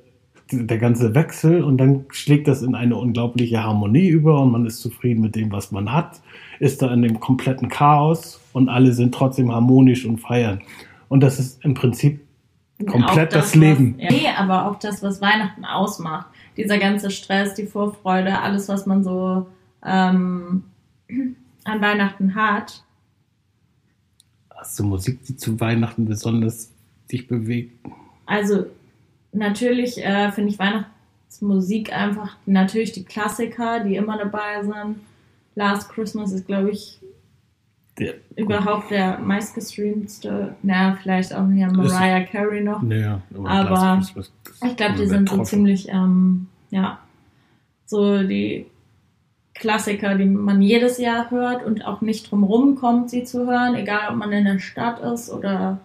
[0.52, 4.80] der ganze Wechsel und dann schlägt das in eine unglaubliche Harmonie über und man ist
[4.80, 6.22] zufrieden mit dem, was man hat,
[6.60, 10.62] ist da in dem kompletten Chaos und alle sind trotzdem harmonisch und feiern.
[11.10, 12.22] Und das ist im Prinzip
[12.86, 13.96] Komplett das, das, Leben.
[13.98, 16.28] Was, nee, aber auch das, was Weihnachten ausmacht.
[16.58, 19.48] Dieser ganze Stress, die Vorfreude, alles, was man so
[19.84, 20.64] ähm,
[21.64, 22.84] an Weihnachten hat.
[24.54, 26.72] Hast du Musik, die zu Weihnachten besonders
[27.10, 27.80] dich bewegt?
[28.26, 28.66] Also
[29.36, 35.00] natürlich äh, finde ich Weihnachtsmusik einfach natürlich die Klassiker, die immer dabei sind.
[35.56, 37.00] Last Christmas ist, glaube ich,
[37.98, 42.84] der, überhaupt der meistgestreamte, na, vielleicht auch hier Mariah Carey noch.
[42.84, 44.02] Ja, aber, aber
[44.66, 47.00] ich glaube, die sind so ziemlich, ähm, ja,
[47.86, 48.66] so die
[49.54, 54.10] Klassiker, die man jedes Jahr hört und auch nicht drumherum kommt, sie zu hören, egal
[54.10, 55.80] ob man in der Stadt ist oder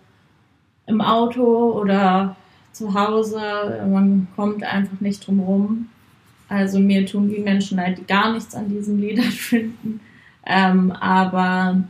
[0.87, 2.35] im Auto oder
[2.81, 3.39] zu Hause,
[3.91, 5.91] man kommt einfach nicht drumherum.
[6.49, 10.01] Also mir tun die Menschen leid, die gar nichts an diesen Liedern finden.
[10.47, 11.85] Ähm, aber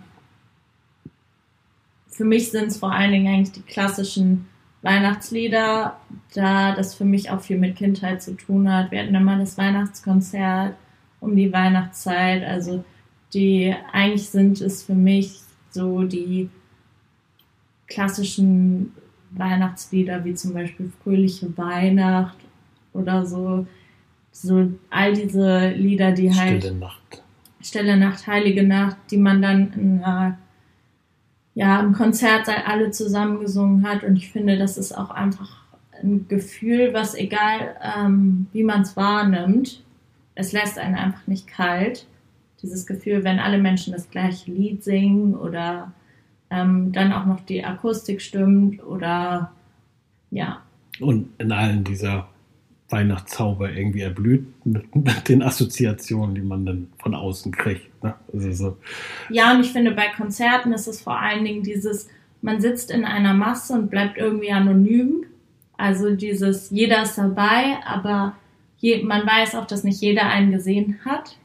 [2.08, 4.46] für mich sind es vor allen Dingen eigentlich die klassischen
[4.82, 5.96] Weihnachtslieder,
[6.34, 8.90] da das für mich auch viel mit Kindheit zu tun hat.
[8.90, 10.74] Wir hatten immer das Weihnachtskonzert
[11.20, 12.42] um die Weihnachtszeit.
[12.42, 12.84] Also
[13.32, 15.38] die eigentlich sind es für mich
[15.70, 16.50] so die
[17.86, 18.92] klassischen
[19.32, 22.38] Weihnachtslieder wie zum Beispiel Fröhliche Weihnacht
[22.92, 23.66] oder so.
[24.32, 26.62] So all diese Lieder, die halt.
[26.62, 27.22] Stille Nacht.
[27.60, 30.38] Stille Nacht, Heilige Nacht, die man dann in einer
[31.54, 34.04] ja, im Konzert alle zusammen gesungen hat.
[34.04, 35.60] Und ich finde, das ist auch einfach
[36.02, 39.82] ein Gefühl, was egal ähm, wie man es wahrnimmt,
[40.34, 42.06] es lässt einen einfach nicht kalt.
[42.62, 45.92] Dieses Gefühl, wenn alle Menschen das gleiche Lied singen oder
[46.50, 49.52] ähm, dann auch noch die Akustik stimmt oder
[50.30, 50.62] ja.
[51.00, 52.28] Und in allen dieser
[52.90, 54.84] Weihnachtszauber irgendwie erblüht mit,
[55.28, 58.02] den Assoziationen, die man dann von außen kriegt.
[58.02, 58.14] Ne?
[58.32, 58.76] Also so.
[59.28, 62.08] Ja, und ich finde, bei Konzerten ist es vor allen Dingen dieses,
[62.42, 65.24] man sitzt in einer Masse und bleibt irgendwie anonym.
[65.76, 68.36] Also dieses, jeder ist dabei, aber
[68.78, 71.36] je, man weiß auch, dass nicht jeder einen gesehen hat.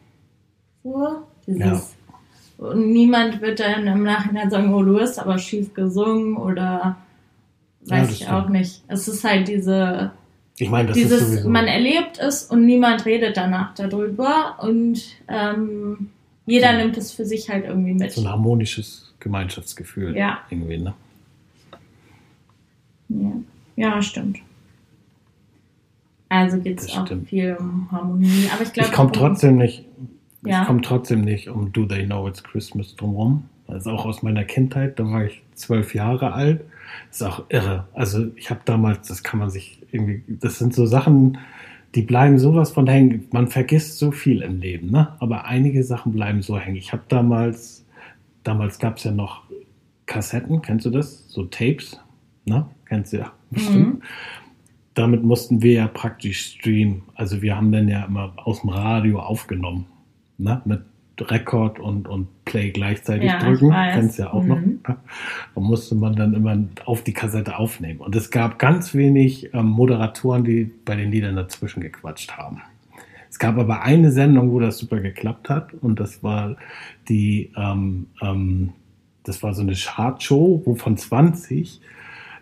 [0.83, 1.81] So, dieses, ja.
[2.57, 6.97] Und niemand wird dann im Nachhinein sagen, oh, du hast aber schief gesungen oder
[7.87, 8.81] weiß ja, ich auch nicht.
[8.87, 10.11] Es ist halt diese,
[10.57, 15.03] ich meine, das dieses, ist sowieso man erlebt es und niemand redet danach darüber und
[15.27, 16.09] ähm,
[16.45, 16.77] jeder ja.
[16.77, 18.11] nimmt es für sich halt irgendwie mit.
[18.11, 20.15] So ein harmonisches Gemeinschaftsgefühl.
[20.15, 20.39] Ja.
[20.49, 20.93] Irgendwie, ne?
[23.09, 23.31] Ja,
[23.75, 24.39] ja stimmt.
[26.29, 27.29] Also geht es auch stimmt.
[27.29, 28.49] viel um Harmonie.
[28.53, 28.89] Aber ich glaube.
[28.89, 29.85] Ich komme trotzdem nicht.
[30.45, 30.61] Ja.
[30.61, 33.45] Ich komme trotzdem nicht um Do They Know It's Christmas drumherum.
[33.67, 34.99] Das ist auch aus meiner Kindheit.
[34.99, 36.61] Da war ich zwölf Jahre alt.
[37.09, 37.87] Das ist auch irre.
[37.93, 41.37] Also ich habe damals, das kann man sich irgendwie, das sind so Sachen,
[41.95, 43.27] die bleiben sowas von hängen.
[43.31, 45.15] Man vergisst so viel im Leben, ne?
[45.19, 46.75] Aber einige Sachen bleiben so hängen.
[46.75, 47.85] Ich habe damals,
[48.43, 49.43] damals gab es ja noch
[50.05, 51.27] Kassetten, kennst du das?
[51.29, 51.99] So Tapes,
[52.45, 52.67] ne?
[52.85, 53.95] Kennst du ja bestimmt.
[53.95, 54.01] Mhm.
[54.93, 57.03] Damit mussten wir ja praktisch streamen.
[57.15, 59.87] Also wir haben dann ja immer aus dem Radio aufgenommen,
[60.37, 60.61] ne?
[60.65, 60.81] Mit
[61.21, 63.71] Rekord und, und Play gleichzeitig ja, drücken.
[63.71, 64.79] Kennst ja auch mhm.
[64.83, 64.95] noch.
[65.55, 67.99] Da musste man dann immer auf die Kassette aufnehmen.
[67.99, 72.61] Und es gab ganz wenig ähm, Moderatoren, die bei den Liedern dazwischen gequatscht haben.
[73.29, 75.73] Es gab aber eine Sendung, wo das super geklappt hat.
[75.73, 76.55] Und das war
[77.07, 78.73] die, ähm, ähm,
[79.23, 81.81] das war so eine Chartshow, wo von 20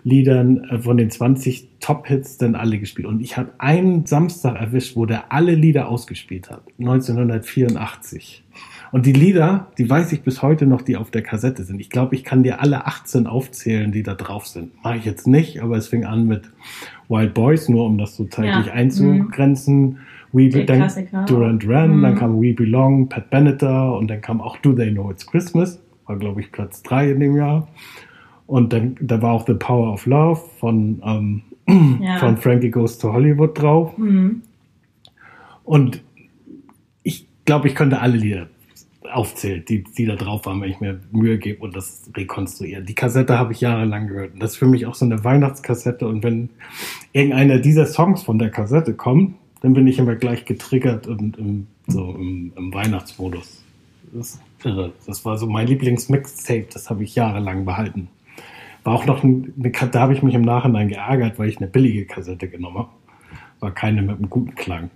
[0.03, 3.07] Liedern, äh, von den 20 Top-Hits dann alle gespielt.
[3.07, 6.63] Und ich habe einen Samstag erwischt, wo der alle Lieder ausgespielt hat.
[6.79, 8.43] 1984.
[8.91, 11.79] Und die Lieder, die weiß ich bis heute noch, die auf der Kassette sind.
[11.79, 14.71] Ich glaube, ich kann dir alle 18 aufzählen, die da drauf sind.
[14.83, 16.43] Mache ich jetzt nicht, aber es fing an mit
[17.09, 18.73] Wild Boys, nur um das so zeitlich ja.
[18.73, 19.81] einzugrenzen.
[19.83, 19.97] Mhm.
[20.31, 20.91] We Be dann
[21.25, 22.01] Duran Duran, mhm.
[22.01, 25.79] dann kam We Belong, Pat Benatar und dann kam auch Do They Know It's Christmas.
[26.05, 27.67] War, glaube ich, Platz 3 in dem Jahr.
[28.47, 31.41] Und dann da war auch The Power of Love von, ähm,
[32.01, 32.17] ja.
[32.17, 33.97] von Frankie Goes to Hollywood drauf.
[33.97, 34.41] Mhm.
[35.63, 36.03] Und
[37.03, 38.47] ich glaube, ich könnte alle Lieder
[39.11, 42.81] aufzählen, die, die da drauf waren, wenn ich mir Mühe gebe und das rekonstruiere.
[42.81, 44.33] Die Kassette habe ich jahrelang gehört.
[44.33, 46.07] Und das ist für mich auch so eine Weihnachtskassette.
[46.07, 46.49] Und wenn
[47.11, 51.67] irgendeiner dieser Songs von der Kassette kommt, dann bin ich immer gleich getriggert und im,
[51.87, 53.63] so im, im Weihnachtsmodus.
[54.11, 54.91] Das ist irre.
[55.07, 58.09] Das war so mein Lieblingsmixtape, das habe ich jahrelang behalten.
[58.84, 59.51] War auch noch eine,
[59.91, 62.89] da habe ich mich im Nachhinein geärgert, weil ich eine billige Kassette genommen habe.
[63.59, 64.89] War keine mit einem guten Klang.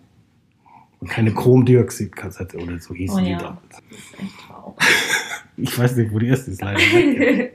[1.00, 3.38] Und keine Chromdioxid-Kassette oder so hießen oh, die ja.
[3.38, 3.62] damals.
[3.70, 4.78] Das ist echt traurig.
[5.58, 6.80] ich weiß nicht, wo die erste ist leider.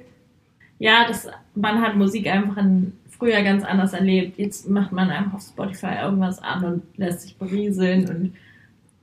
[0.78, 4.38] ja, das, man hat Musik einfach in, früher ganz anders erlebt.
[4.38, 8.34] Jetzt macht man einfach auf Spotify irgendwas an und lässt sich berieseln und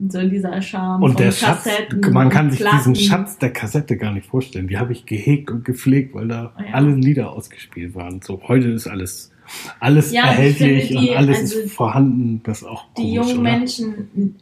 [0.08, 1.02] so dieser Charme.
[1.02, 1.68] Und der Schatz,
[2.10, 2.76] man kann sich Platten.
[2.78, 4.68] diesen Schatz der Kassette gar nicht vorstellen.
[4.68, 6.74] Die habe ich gehegt und gepflegt, weil da oh ja.
[6.74, 8.22] alle Lieder ausgespielt waren.
[8.22, 9.32] So heute ist alles
[9.80, 12.40] alles ja, erhältlich die, und alles also ist vorhanden.
[12.44, 13.58] Das ist auch Die komisch, jungen oder?
[13.58, 14.36] Menschen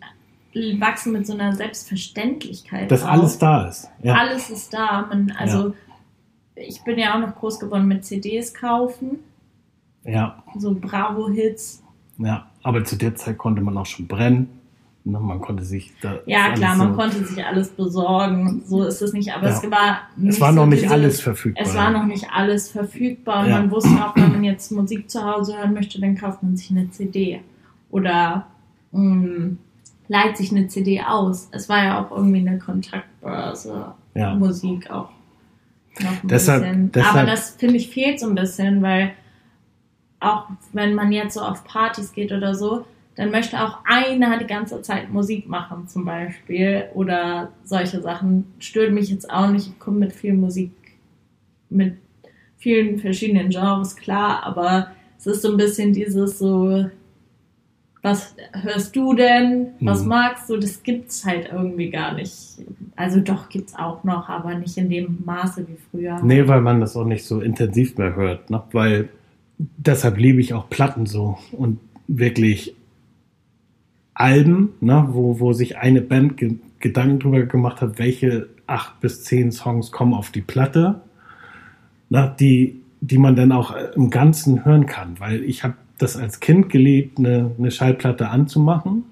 [0.79, 2.91] wachsen mit so einer Selbstverständlichkeit.
[2.91, 3.11] Dass auf.
[3.11, 3.89] alles da ist.
[4.03, 4.15] Ja.
[4.15, 5.07] Alles ist da.
[5.09, 5.75] Man, also
[6.55, 9.21] ich bin ja auch noch groß geworden mit CDs kaufen.
[10.05, 10.43] Ja.
[10.57, 11.83] So Bravo-Hits.
[12.19, 14.58] Ja, aber zu der Zeit konnte man auch schon brennen.
[15.09, 16.19] Ne, man konnte sich da.
[16.27, 18.63] Ja, klar, man so konnte sich alles besorgen.
[18.67, 19.33] So ist es nicht.
[19.33, 19.55] Aber ja.
[19.55, 20.01] es war.
[20.23, 21.67] es war noch so nicht diese, alles verfügbar.
[21.67, 23.45] Es war noch nicht alles verfügbar.
[23.45, 23.59] Und ja.
[23.59, 26.71] man wusste auch, wenn man jetzt Musik zu Hause hören möchte, dann kauft man sich
[26.71, 27.41] eine CD.
[27.91, 28.49] Oder
[28.93, 29.59] mh, mm,
[30.09, 31.49] leiht sich eine CD aus.
[31.53, 33.95] Es war ja auch irgendwie eine Kontaktbörse.
[34.15, 34.35] Ja.
[34.35, 35.09] Musik auch.
[36.01, 36.93] Noch ein deshalb, bisschen.
[36.93, 39.13] Deshalb, Aber das finde ich fehlt so ein bisschen, weil
[40.21, 42.85] auch wenn man jetzt so auf Partys geht oder so,
[43.19, 48.45] dann möchte auch einer die ganze Zeit Musik machen zum Beispiel oder solche Sachen.
[48.61, 49.67] Stört mich jetzt auch nicht.
[49.67, 50.71] Ich komme mit viel Musik,
[51.69, 51.97] mit
[52.59, 56.87] vielen verschiedenen Genres klar, aber es ist so ein bisschen dieses so,
[58.03, 59.71] was hörst du denn?
[59.81, 60.09] Was mhm.
[60.11, 60.57] magst du?
[60.57, 62.33] Das gibt's halt irgendwie gar nicht.
[62.95, 66.21] Also doch gibt's auch noch, aber nicht in dem Maße wie früher.
[66.23, 68.63] Nee, weil man das auch nicht so intensiv mehr hört, ne?
[68.71, 69.09] weil
[69.59, 72.77] deshalb liebe ich auch Platten so und wirklich
[74.19, 79.25] Alben, ne, wo, wo sich eine Band ge Gedanken drüber gemacht hat, welche acht bis
[79.25, 81.01] zehn Songs kommen auf die Platte,
[82.09, 85.19] ne, die, die man dann auch äh, im Ganzen hören kann.
[85.19, 89.05] Weil ich habe das als Kind geliebt, eine, eine Schallplatte anzumachen,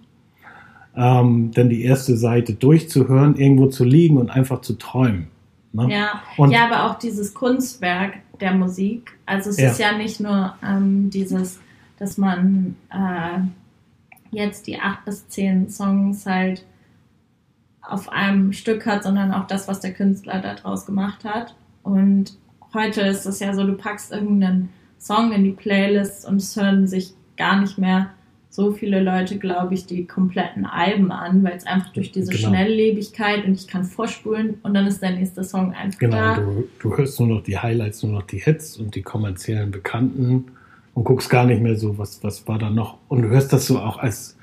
[0.97, 5.29] ähm, dann die erste Seite durchzuhören, irgendwo zu liegen und einfach zu träumen.
[5.73, 5.89] Ne?
[5.91, 6.23] Ja.
[6.37, 9.17] Und ja, aber auch dieses Kunstwerk der Musik.
[9.25, 9.71] Also es ja.
[9.71, 11.61] ist ja nicht nur ähm, dieses,
[11.99, 13.41] dass man äh,
[14.37, 16.64] jetzt die acht bis zehn Songs halt
[17.80, 21.55] auf einem Stück hat, sondern auch das, was der Künstler daraus gemacht hat.
[21.82, 22.37] Und
[22.74, 26.87] heute ist es ja so, du packst irgendeinen Song in die Playlist und es hören
[26.87, 28.11] sich gar nicht mehr
[28.49, 32.49] so viele Leute, glaube ich, die kompletten Alben an, weil es einfach durch diese genau.
[32.49, 36.34] Schnelllebigkeit und ich kann vorspulen und dann ist der nächste Song einfach genau, da.
[36.37, 39.70] Genau, du, du hörst nur noch die Highlights, nur noch die Hits und die kommerziellen
[39.70, 40.47] Bekannten
[40.97, 42.97] und guckst gar nicht mehr so, was, was war da noch.
[43.09, 44.38] Und du hörst das so auch als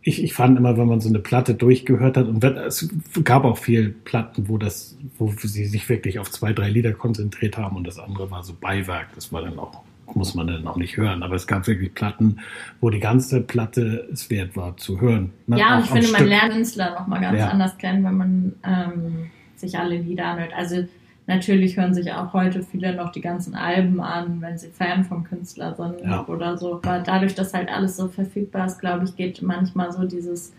[0.00, 2.88] ich, ich fand immer, wenn man so eine Platte durchgehört hat, und es
[3.24, 7.58] gab auch viele Platten, wo das, wo sie sich wirklich auf zwei, drei Lieder konzentriert
[7.58, 9.08] haben und das andere war so Beiwerk.
[9.16, 9.82] Das war dann auch,
[10.14, 11.24] muss man dann auch nicht hören.
[11.24, 12.38] Aber es gab wirklich Platten,
[12.80, 15.32] wo die ganze Platte es wert war zu hören.
[15.48, 15.58] Ne?
[15.58, 17.48] Ja, und ich finde, man lernt Künstler nochmal ganz ja.
[17.48, 20.52] anders kennen, wenn man ähm, sich alle Lieder anhört.
[20.56, 20.86] Also
[21.28, 25.24] Natürlich hören sich auch heute viele noch die ganzen Alben an, wenn sie Fan vom
[25.24, 26.24] Künstler sind ja.
[26.26, 26.74] oder so.
[26.74, 30.52] Aber dadurch, dass halt alles so verfügbar ist, glaube ich, geht manchmal so dieses,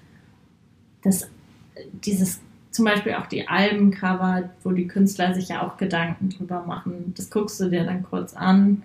[1.04, 1.30] das,
[2.04, 2.42] dieses,
[2.72, 7.14] zum Beispiel auch die Albencover, wo die Künstler sich ja auch Gedanken drüber machen.
[7.16, 8.84] Das guckst du dir dann kurz an.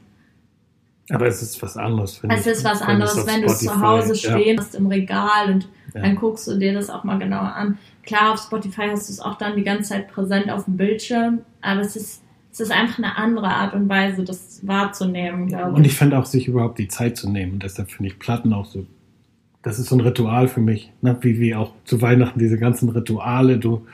[1.10, 2.22] Aber es ist was anderes.
[2.28, 6.02] Es ist was anderes, wenn du zu Hause stehen hast im Regal und ja.
[6.02, 7.76] dann guckst du dir das auch mal genauer an.
[8.02, 11.40] Klar, auf Spotify hast du es auch dann die ganze Zeit präsent auf dem Bildschirm,
[11.60, 15.76] aber es ist, es ist einfach eine andere Art und Weise, das wahrzunehmen, glaube ich.
[15.76, 17.54] Und ich finde auch, sich überhaupt die Zeit zu nehmen.
[17.54, 18.86] Und deshalb finde ich Platten auch so,
[19.62, 20.92] das ist so ein Ritual für mich.
[21.00, 21.16] Ne?
[21.20, 23.86] Wie, wie auch zu Weihnachten diese ganzen Rituale, du,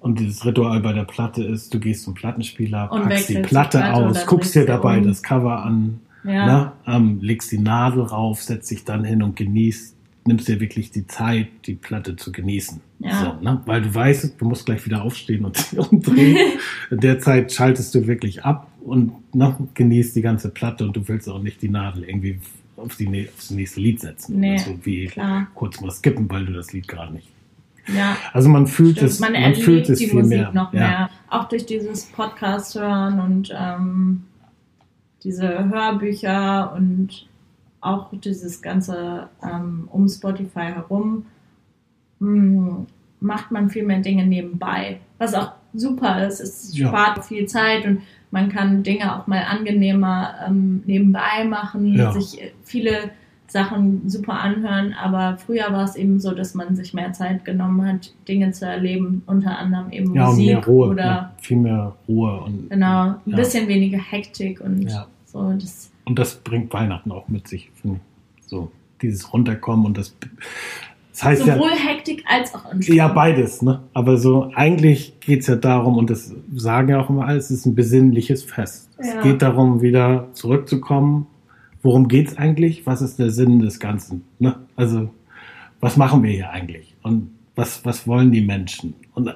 [0.00, 3.78] und dieses Ritual bei der Platte ist, du gehst zum Plattenspieler, und packst die Platte,
[3.78, 5.04] Platte aus, guckst dir dabei um.
[5.04, 6.46] das Cover an, ja.
[6.46, 6.72] ne?
[6.86, 9.93] ähm, legst die Nadel rauf, setzt dich dann hin und genießt
[10.26, 12.80] nimmst dir wirklich die Zeit, die Platte zu genießen.
[13.00, 13.20] Ja.
[13.20, 13.60] So, ne?
[13.66, 16.58] Weil du weißt, du musst gleich wieder aufstehen und umdrehen.
[16.90, 21.06] In der Zeit schaltest du wirklich ab und ne, genießt die ganze Platte und du
[21.08, 22.40] willst auch nicht die Nadel irgendwie
[22.76, 24.40] auf die, aufs nächste Lied setzen.
[24.40, 25.48] Nee, also wie klar.
[25.54, 27.28] kurz mal skippen, weil du das Lied gerade nicht.
[27.94, 28.16] Ja.
[28.32, 29.10] Also man fühlt Stimmt.
[29.10, 30.52] es, man, man fühlt es die viel Musik mehr.
[30.52, 30.80] noch ja.
[30.80, 31.10] mehr.
[31.28, 34.24] Auch durch dieses Podcast hören und ähm,
[35.22, 37.26] diese Hörbücher und
[37.84, 41.26] auch dieses ganze ähm, um Spotify herum
[42.18, 42.86] mh, hm,
[43.20, 45.00] macht man viel mehr Dinge nebenbei.
[45.18, 46.88] Was auch super ist, es ja.
[46.88, 52.12] spart viel Zeit und man kann Dinge auch mal angenehmer ähm, nebenbei machen, ja.
[52.12, 53.10] sich viele
[53.46, 57.86] Sachen super anhören, aber früher war es eben so, dass man sich mehr Zeit genommen
[57.86, 61.94] hat, Dinge zu erleben, unter anderem eben ja, Musik mehr Ruhe, oder ja, viel mehr
[62.08, 64.90] Ruhe und genau ein bisschen weniger Hektik und
[65.26, 68.00] so das und das bringt Weihnachten auch mit sich, finde
[68.36, 68.46] ich.
[68.48, 70.14] So, dieses Runterkommen und das.
[71.12, 72.98] Das heißt Sowohl ja, Hektik als auch Entspannung.
[72.98, 73.82] Ja, beides, ne?
[73.92, 77.50] Aber so, eigentlich geht es ja darum, und das sagen ja auch immer alle, es
[77.50, 78.90] ist ein besinnliches Fest.
[78.98, 79.18] Ja.
[79.18, 81.26] Es geht darum, wieder zurückzukommen.
[81.82, 82.86] Worum geht es eigentlich?
[82.86, 84.24] Was ist der Sinn des Ganzen?
[84.38, 84.56] Ne?
[84.74, 85.10] Also,
[85.80, 86.96] was machen wir hier eigentlich?
[87.02, 88.94] Und was, was wollen die Menschen?
[89.14, 89.32] Und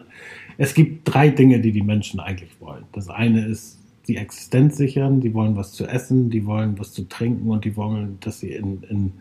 [0.56, 2.84] es gibt drei Dinge, die die Menschen eigentlich wollen.
[2.92, 3.77] Das eine ist
[4.08, 7.76] die Existenz sichern, die wollen was zu essen, die wollen was zu trinken und die
[7.76, 9.12] wollen, dass sie in, in,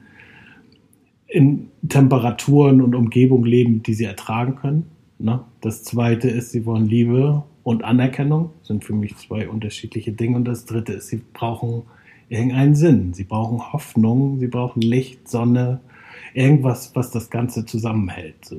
[1.28, 4.86] in Temperaturen und Umgebung leben, die sie ertragen können.
[5.20, 5.42] Ne?
[5.62, 10.38] Das zweite ist, sie wollen Liebe und Anerkennung, sind für mich zwei unterschiedliche Dinge.
[10.38, 11.84] Und das dritte ist, sie brauchen
[12.30, 15.82] irgendeinen Sinn, sie brauchen Hoffnung, sie brauchen Licht, Sonne,
[16.34, 18.56] irgendwas, was das Ganze zusammenhält.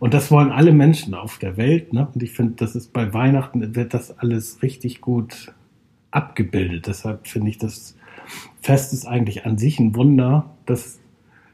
[0.00, 1.92] Und das wollen alle Menschen auf der Welt.
[1.92, 2.08] Ne?
[2.12, 5.52] Und ich finde, das ist bei Weihnachten wird das alles richtig gut
[6.10, 6.86] abgebildet.
[6.86, 7.96] Deshalb finde ich das
[8.60, 11.00] Fest ist eigentlich an sich ein Wunder, dass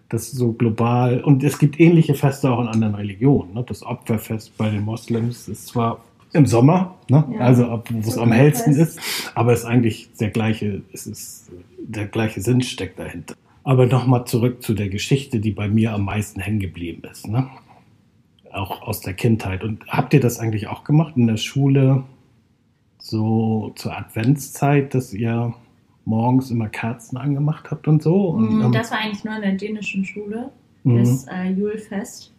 [0.08, 3.54] das so global und es gibt ähnliche Feste auch in anderen Religionen.
[3.54, 3.64] Ne?
[3.66, 7.24] Das Opferfest bei den Moslems ist zwar im Sommer, ne?
[7.32, 9.00] ja, also wo es am hellsten ist,
[9.34, 13.34] aber es ist eigentlich der gleiche, es ist der gleiche Sinn steckt dahinter.
[13.64, 17.26] Aber nochmal zurück zu der Geschichte, die bei mir am meisten hängen geblieben ist.
[17.26, 17.48] Ne?
[18.52, 19.64] Auch aus der Kindheit.
[19.64, 22.04] Und habt ihr das eigentlich auch gemacht in der Schule?
[23.06, 25.54] So zur Adventszeit, dass ihr
[26.04, 28.28] morgens immer Kerzen angemacht habt und so?
[28.28, 30.50] Und, ähm, das war eigentlich nur in der dänischen Schule.
[30.84, 30.98] Mhm.
[30.98, 32.32] Das äh, Julfest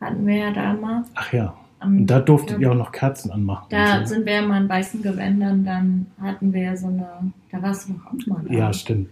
[0.00, 1.04] hatten wir ja da mal.
[1.14, 1.56] Ach ja.
[1.80, 3.66] Und da durftet ihr auch noch Kerzen anmachen.
[3.70, 4.14] Da so.
[4.14, 8.06] sind wir immer in weißen Gewändern, dann hatten wir so eine, da warst du noch
[8.06, 8.52] auch mal.
[8.52, 9.10] Ja, stimmt.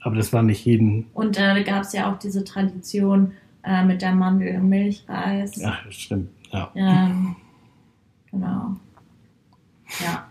[0.00, 1.06] Aber das war nicht jeden.
[1.14, 3.32] Und äh, da gab es ja auch diese Tradition
[3.64, 5.56] äh, mit der Mandel- und Milchreis.
[5.56, 6.28] Ja, stimmt.
[6.52, 6.70] Ja.
[6.74, 7.34] Ähm,
[8.30, 8.76] genau.
[10.00, 10.26] Ja.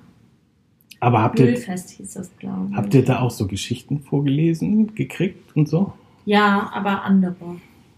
[0.99, 2.77] Aber habt ihr, hieß das, glaube ich.
[2.77, 5.93] Habt ihr da auch so Geschichten vorgelesen, gekriegt und so?
[6.25, 7.35] Ja, aber andere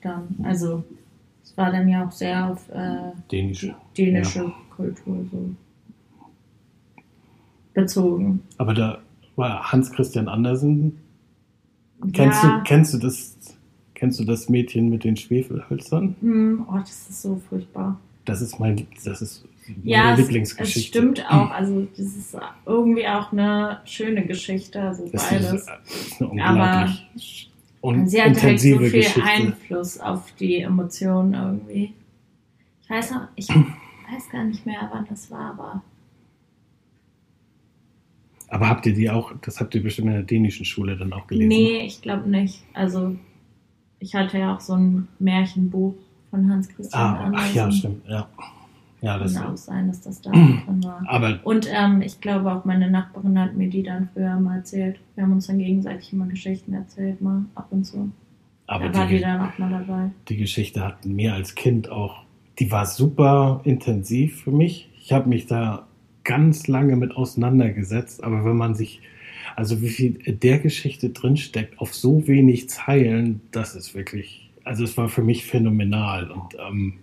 [0.01, 0.27] dann.
[0.43, 0.83] Also
[1.43, 4.53] es war dann ja auch sehr auf äh, dänische, dänische ja.
[4.75, 5.49] Kultur so
[7.73, 8.41] bezogen.
[8.57, 8.99] Aber da
[9.35, 10.97] war Hans Christian Andersen.
[12.13, 12.57] Kennst, ja.
[12.57, 13.35] du, kennst du das?
[13.93, 16.15] Kennst du das Mädchen mit den Schwefelhölzern?
[16.21, 17.99] Hm, oh, das ist so furchtbar.
[18.25, 19.43] Das ist mein, das ist
[19.83, 20.87] Ja, es, es Lieblingsgeschichte.
[20.99, 21.51] stimmt auch.
[21.51, 25.51] Also, das ist irgendwie auch eine schöne Geschichte, also Das beides.
[25.53, 27.51] ist, das ist eine Aber unglaublich
[27.81, 29.23] und sie hat halt so intensive viel Geschichte.
[29.23, 31.93] Einfluss auf die Emotionen irgendwie.
[32.83, 33.47] Ich weiß noch, ich
[34.11, 35.83] weiß gar nicht mehr, wann das war, aber
[38.49, 41.27] Aber habt ihr die auch, das habt ihr bestimmt in der dänischen Schule dann auch
[41.27, 41.49] gelesen?
[41.49, 42.63] nee, ich glaube nicht.
[42.73, 43.15] Also,
[43.99, 45.95] ich hatte ja auch so ein Märchenbuch
[46.29, 48.29] von Hans Christian Ah, ach ja, stimmt, ja.
[49.01, 51.03] Ja, das Kann auch sein, dass das da drin war.
[51.07, 54.99] aber Und ähm, ich glaube auch meine Nachbarin hat mir die dann früher mal erzählt.
[55.15, 58.09] Wir haben uns dann gegenseitig immer Geschichten erzählt, mal ab und zu.
[58.65, 60.09] aber da war die die, dann auch mal dabei.
[60.29, 62.23] die Geschichte hat mir als Kind auch,
[62.59, 64.89] die war super intensiv für mich.
[64.99, 65.87] Ich habe mich da
[66.23, 69.01] ganz lange mit auseinandergesetzt, aber wenn man sich,
[69.55, 74.97] also wie viel der Geschichte drinsteckt, auf so wenig Zeilen, das ist wirklich, also es
[74.97, 76.95] war für mich phänomenal und ähm,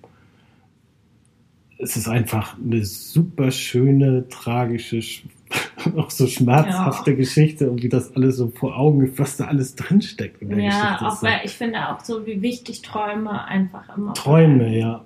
[1.78, 5.22] es ist einfach eine super schöne, tragische, sch-
[5.96, 10.40] auch so schmerzhafte Geschichte und wie das alles so vor Augen, was da alles drinsteckt
[10.42, 11.06] in der Ja, Geschichte.
[11.06, 15.04] auch ist so- weil ich finde auch so, wie wichtig Träume einfach immer Träume, ja.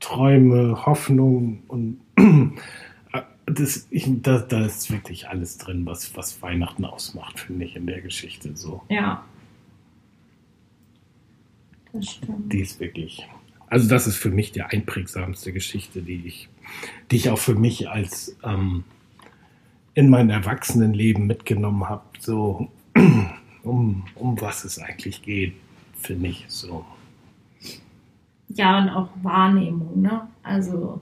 [0.00, 2.00] Träume, Hoffnung und
[3.46, 7.86] das, ich, da, da ist wirklich alles drin, was, was Weihnachten ausmacht, finde ich, in
[7.86, 8.82] der Geschichte so.
[8.88, 9.24] Ja.
[11.92, 12.52] Das stimmt.
[12.52, 13.26] Die ist wirklich.
[13.70, 16.48] Also, das ist für mich die einprägsamste Geschichte, die ich,
[17.10, 18.84] die ich auch für mich als ähm,
[19.94, 22.68] in mein Erwachsenenleben mitgenommen habe, so
[23.62, 25.54] um, um was es eigentlich geht,
[25.94, 26.84] finde ich so.
[28.48, 30.28] Ja, und auch Wahrnehmung, ne?
[30.42, 31.00] Also,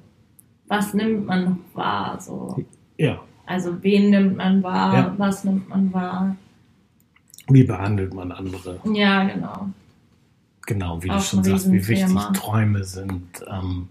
[0.67, 2.21] was nimmt man noch wahr?
[2.21, 2.63] So.
[2.99, 4.95] Ja, Also, wen nimmt man wahr?
[4.95, 5.15] Ja.
[5.17, 6.37] Was nimmt man wahr?
[7.51, 8.79] wie behandelt man andere?
[8.93, 9.71] Ja, genau.
[10.69, 12.15] Genau, wie Auch du schon sagst, wie wichtig.
[12.35, 13.89] Träume sind, ähm,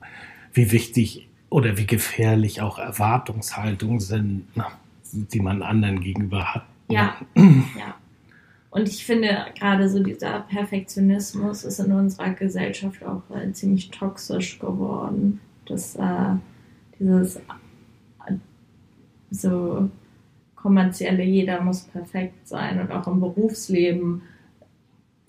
[0.53, 4.67] wie wichtig oder wie gefährlich auch Erwartungshaltungen sind, na,
[5.11, 6.65] die man anderen gegenüber hat.
[6.87, 7.15] Ja.
[7.35, 7.95] Ja.
[8.69, 14.59] Und ich finde, gerade so dieser Perfektionismus ist in unserer Gesellschaft auch äh, ziemlich toxisch
[14.59, 15.39] geworden.
[15.65, 16.35] Das, äh,
[16.99, 18.35] dieses äh,
[19.31, 19.89] so
[20.55, 24.21] kommerzielle, jeder muss perfekt sein und auch im Berufsleben.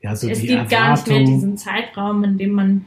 [0.03, 2.85] Ja, so es die gibt gar nicht mehr Erwartung- diesen Zeitraum, in dem man,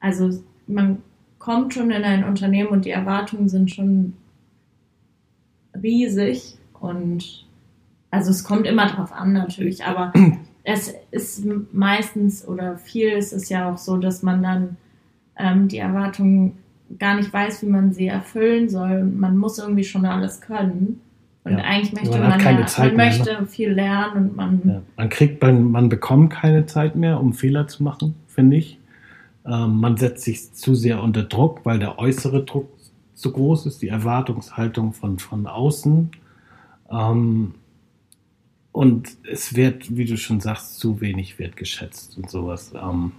[0.00, 0.30] also
[0.66, 1.02] man
[1.38, 4.14] kommt schon in ein Unternehmen und die Erwartungen sind schon
[5.80, 7.46] riesig und
[8.10, 10.12] also es kommt immer drauf an natürlich, aber
[10.64, 14.76] es ist meistens oder viel ist es ja auch so, dass man dann
[15.36, 16.58] ähm, die Erwartungen
[16.98, 21.00] gar nicht weiß, wie man sie erfüllen soll und man muss irgendwie schon alles können.
[21.48, 21.64] Und Ja.
[21.64, 23.18] eigentlich möchte Man man, hat keine ja, Zeit man mehr, ne?
[23.18, 27.32] möchte viel lernen und man Ja, man kriegt, man, man bekommt keine Zeit mehr, um
[27.32, 28.78] Fehler zu machen, finde ich.
[29.46, 32.68] Ähm, man setzt sich zu sehr unter Druck, weil der äußere Druck
[33.14, 36.10] so groß ist, die Erwartungshaltung von, von außen.
[36.90, 37.54] Ähm,
[38.72, 42.72] und es wird, wie du schon sagst, zu wenig wertgeschätzt und sowas.
[42.74, 43.12] Ähm,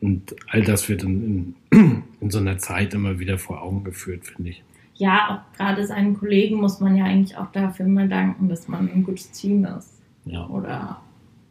[0.00, 4.26] und all das wird in, in, in so einer Zeit immer wieder vor Augen geführt,
[4.26, 4.62] finde ich.
[5.02, 8.88] Ja, auch gerade seinen Kollegen muss man ja eigentlich auch dafür immer danken, dass man
[8.88, 10.00] ein gutes Team ist.
[10.24, 10.46] Ja.
[10.46, 10.98] Oder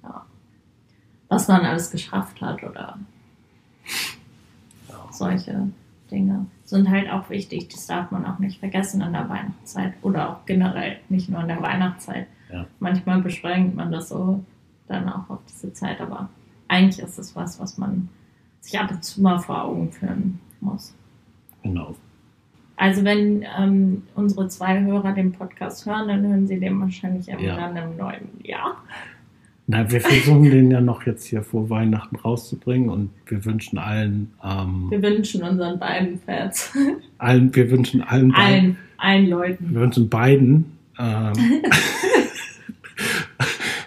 [0.04, 0.26] ja,
[1.28, 2.98] was man alles geschafft hat oder
[4.88, 4.96] Ja.
[5.12, 5.68] solche
[6.10, 7.68] Dinge sind halt auch wichtig.
[7.68, 11.50] Das darf man auch nicht vergessen in der Weihnachtszeit oder auch generell, nicht nur in
[11.50, 12.28] der Weihnachtszeit.
[12.54, 12.66] Ja.
[12.80, 14.42] Manchmal beschränkt man das so
[14.88, 16.30] dann auch auf diese Zeit, aber
[16.70, 18.08] eigentlich ist es was, was man
[18.62, 20.94] sich ab und zu mal vor Augen führen muss.
[21.64, 21.96] Genau.
[22.82, 27.40] Also wenn ähm, unsere zwei Hörer den Podcast hören, dann hören sie den wahrscheinlich immer
[27.40, 27.56] Ja.
[27.56, 28.76] dann im neuen Jahr.
[29.68, 34.34] Na, wir versuchen den ja noch jetzt hier vor Weihnachten rauszubringen und wir wünschen allen,
[34.44, 36.76] ähm, Wir wünschen unseren beiden Fans,
[37.20, 39.76] allen, wir wünschen allen, beiden, allen, allen Leuten.
[39.76, 40.66] wir wünschen beiden,
[40.98, 41.34] ähm,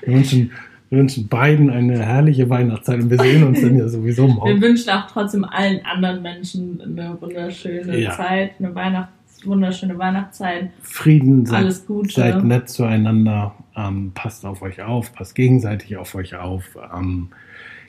[0.02, 0.52] wir wünschen,
[0.94, 4.62] wir wünschen beiden eine herrliche Weihnachtszeit und wir sehen uns dann ja sowieso Wir morgen.
[4.62, 8.12] wünschen auch trotzdem allen anderen Menschen eine wunderschöne Ja.
[8.12, 9.12] Zeit, eine Weihnachts
[9.44, 10.70] wunderschöne Weihnachtszeit.
[10.80, 12.10] Frieden, seid, Alles Gute.
[12.12, 16.62] seid nett zueinander, ähm, passt auf euch auf, passt gegenseitig auf euch auf,
[16.96, 17.28] ähm,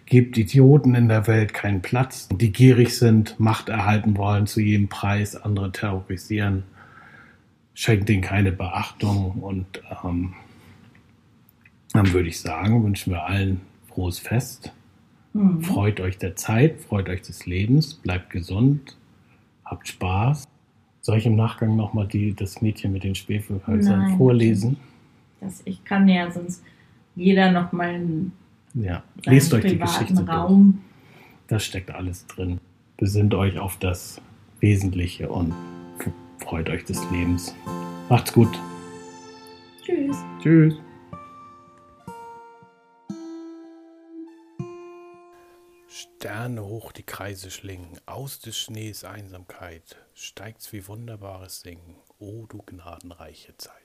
[0.06, 4.88] gebt Idioten in der Welt keinen Platz, die gierig sind, Macht erhalten wollen zu jedem
[4.90, 6.64] Preis, andere terrorisieren.
[7.74, 9.66] Schenkt denen keine Beachtung und
[10.04, 10.34] ähm,
[11.94, 14.74] dann würde ich sagen, wünschen wir allen frohes Fest.
[15.34, 15.62] Hm.
[15.62, 18.98] Freut euch der Zeit, freut euch des Lebens, bleibt gesund,
[19.64, 20.46] habt Spaß.
[21.02, 24.78] Soll ich im Nachgang nochmal das Mädchen mit den Schwefelhölzern vorlesen?
[25.40, 26.64] Das, ich kann ja sonst
[27.16, 28.32] jeder noch mal ein
[28.74, 30.28] Ja, lest euch die Geschichte durch.
[30.28, 30.82] Raum.
[31.48, 32.60] Da steckt alles drin.
[32.98, 34.20] Besinnt euch auf das
[34.62, 35.54] Wesentliche und
[36.40, 37.54] freut euch des Lebens.
[38.10, 38.60] Macht's gut.
[39.84, 40.18] Tschüss.
[40.42, 40.85] Tschüss.
[46.26, 52.64] Sterne hoch die Kreise schlingen, aus des Schnees Einsamkeit steigt's wie wunderbares Singen, o du
[52.64, 53.85] gnadenreiche Zeit.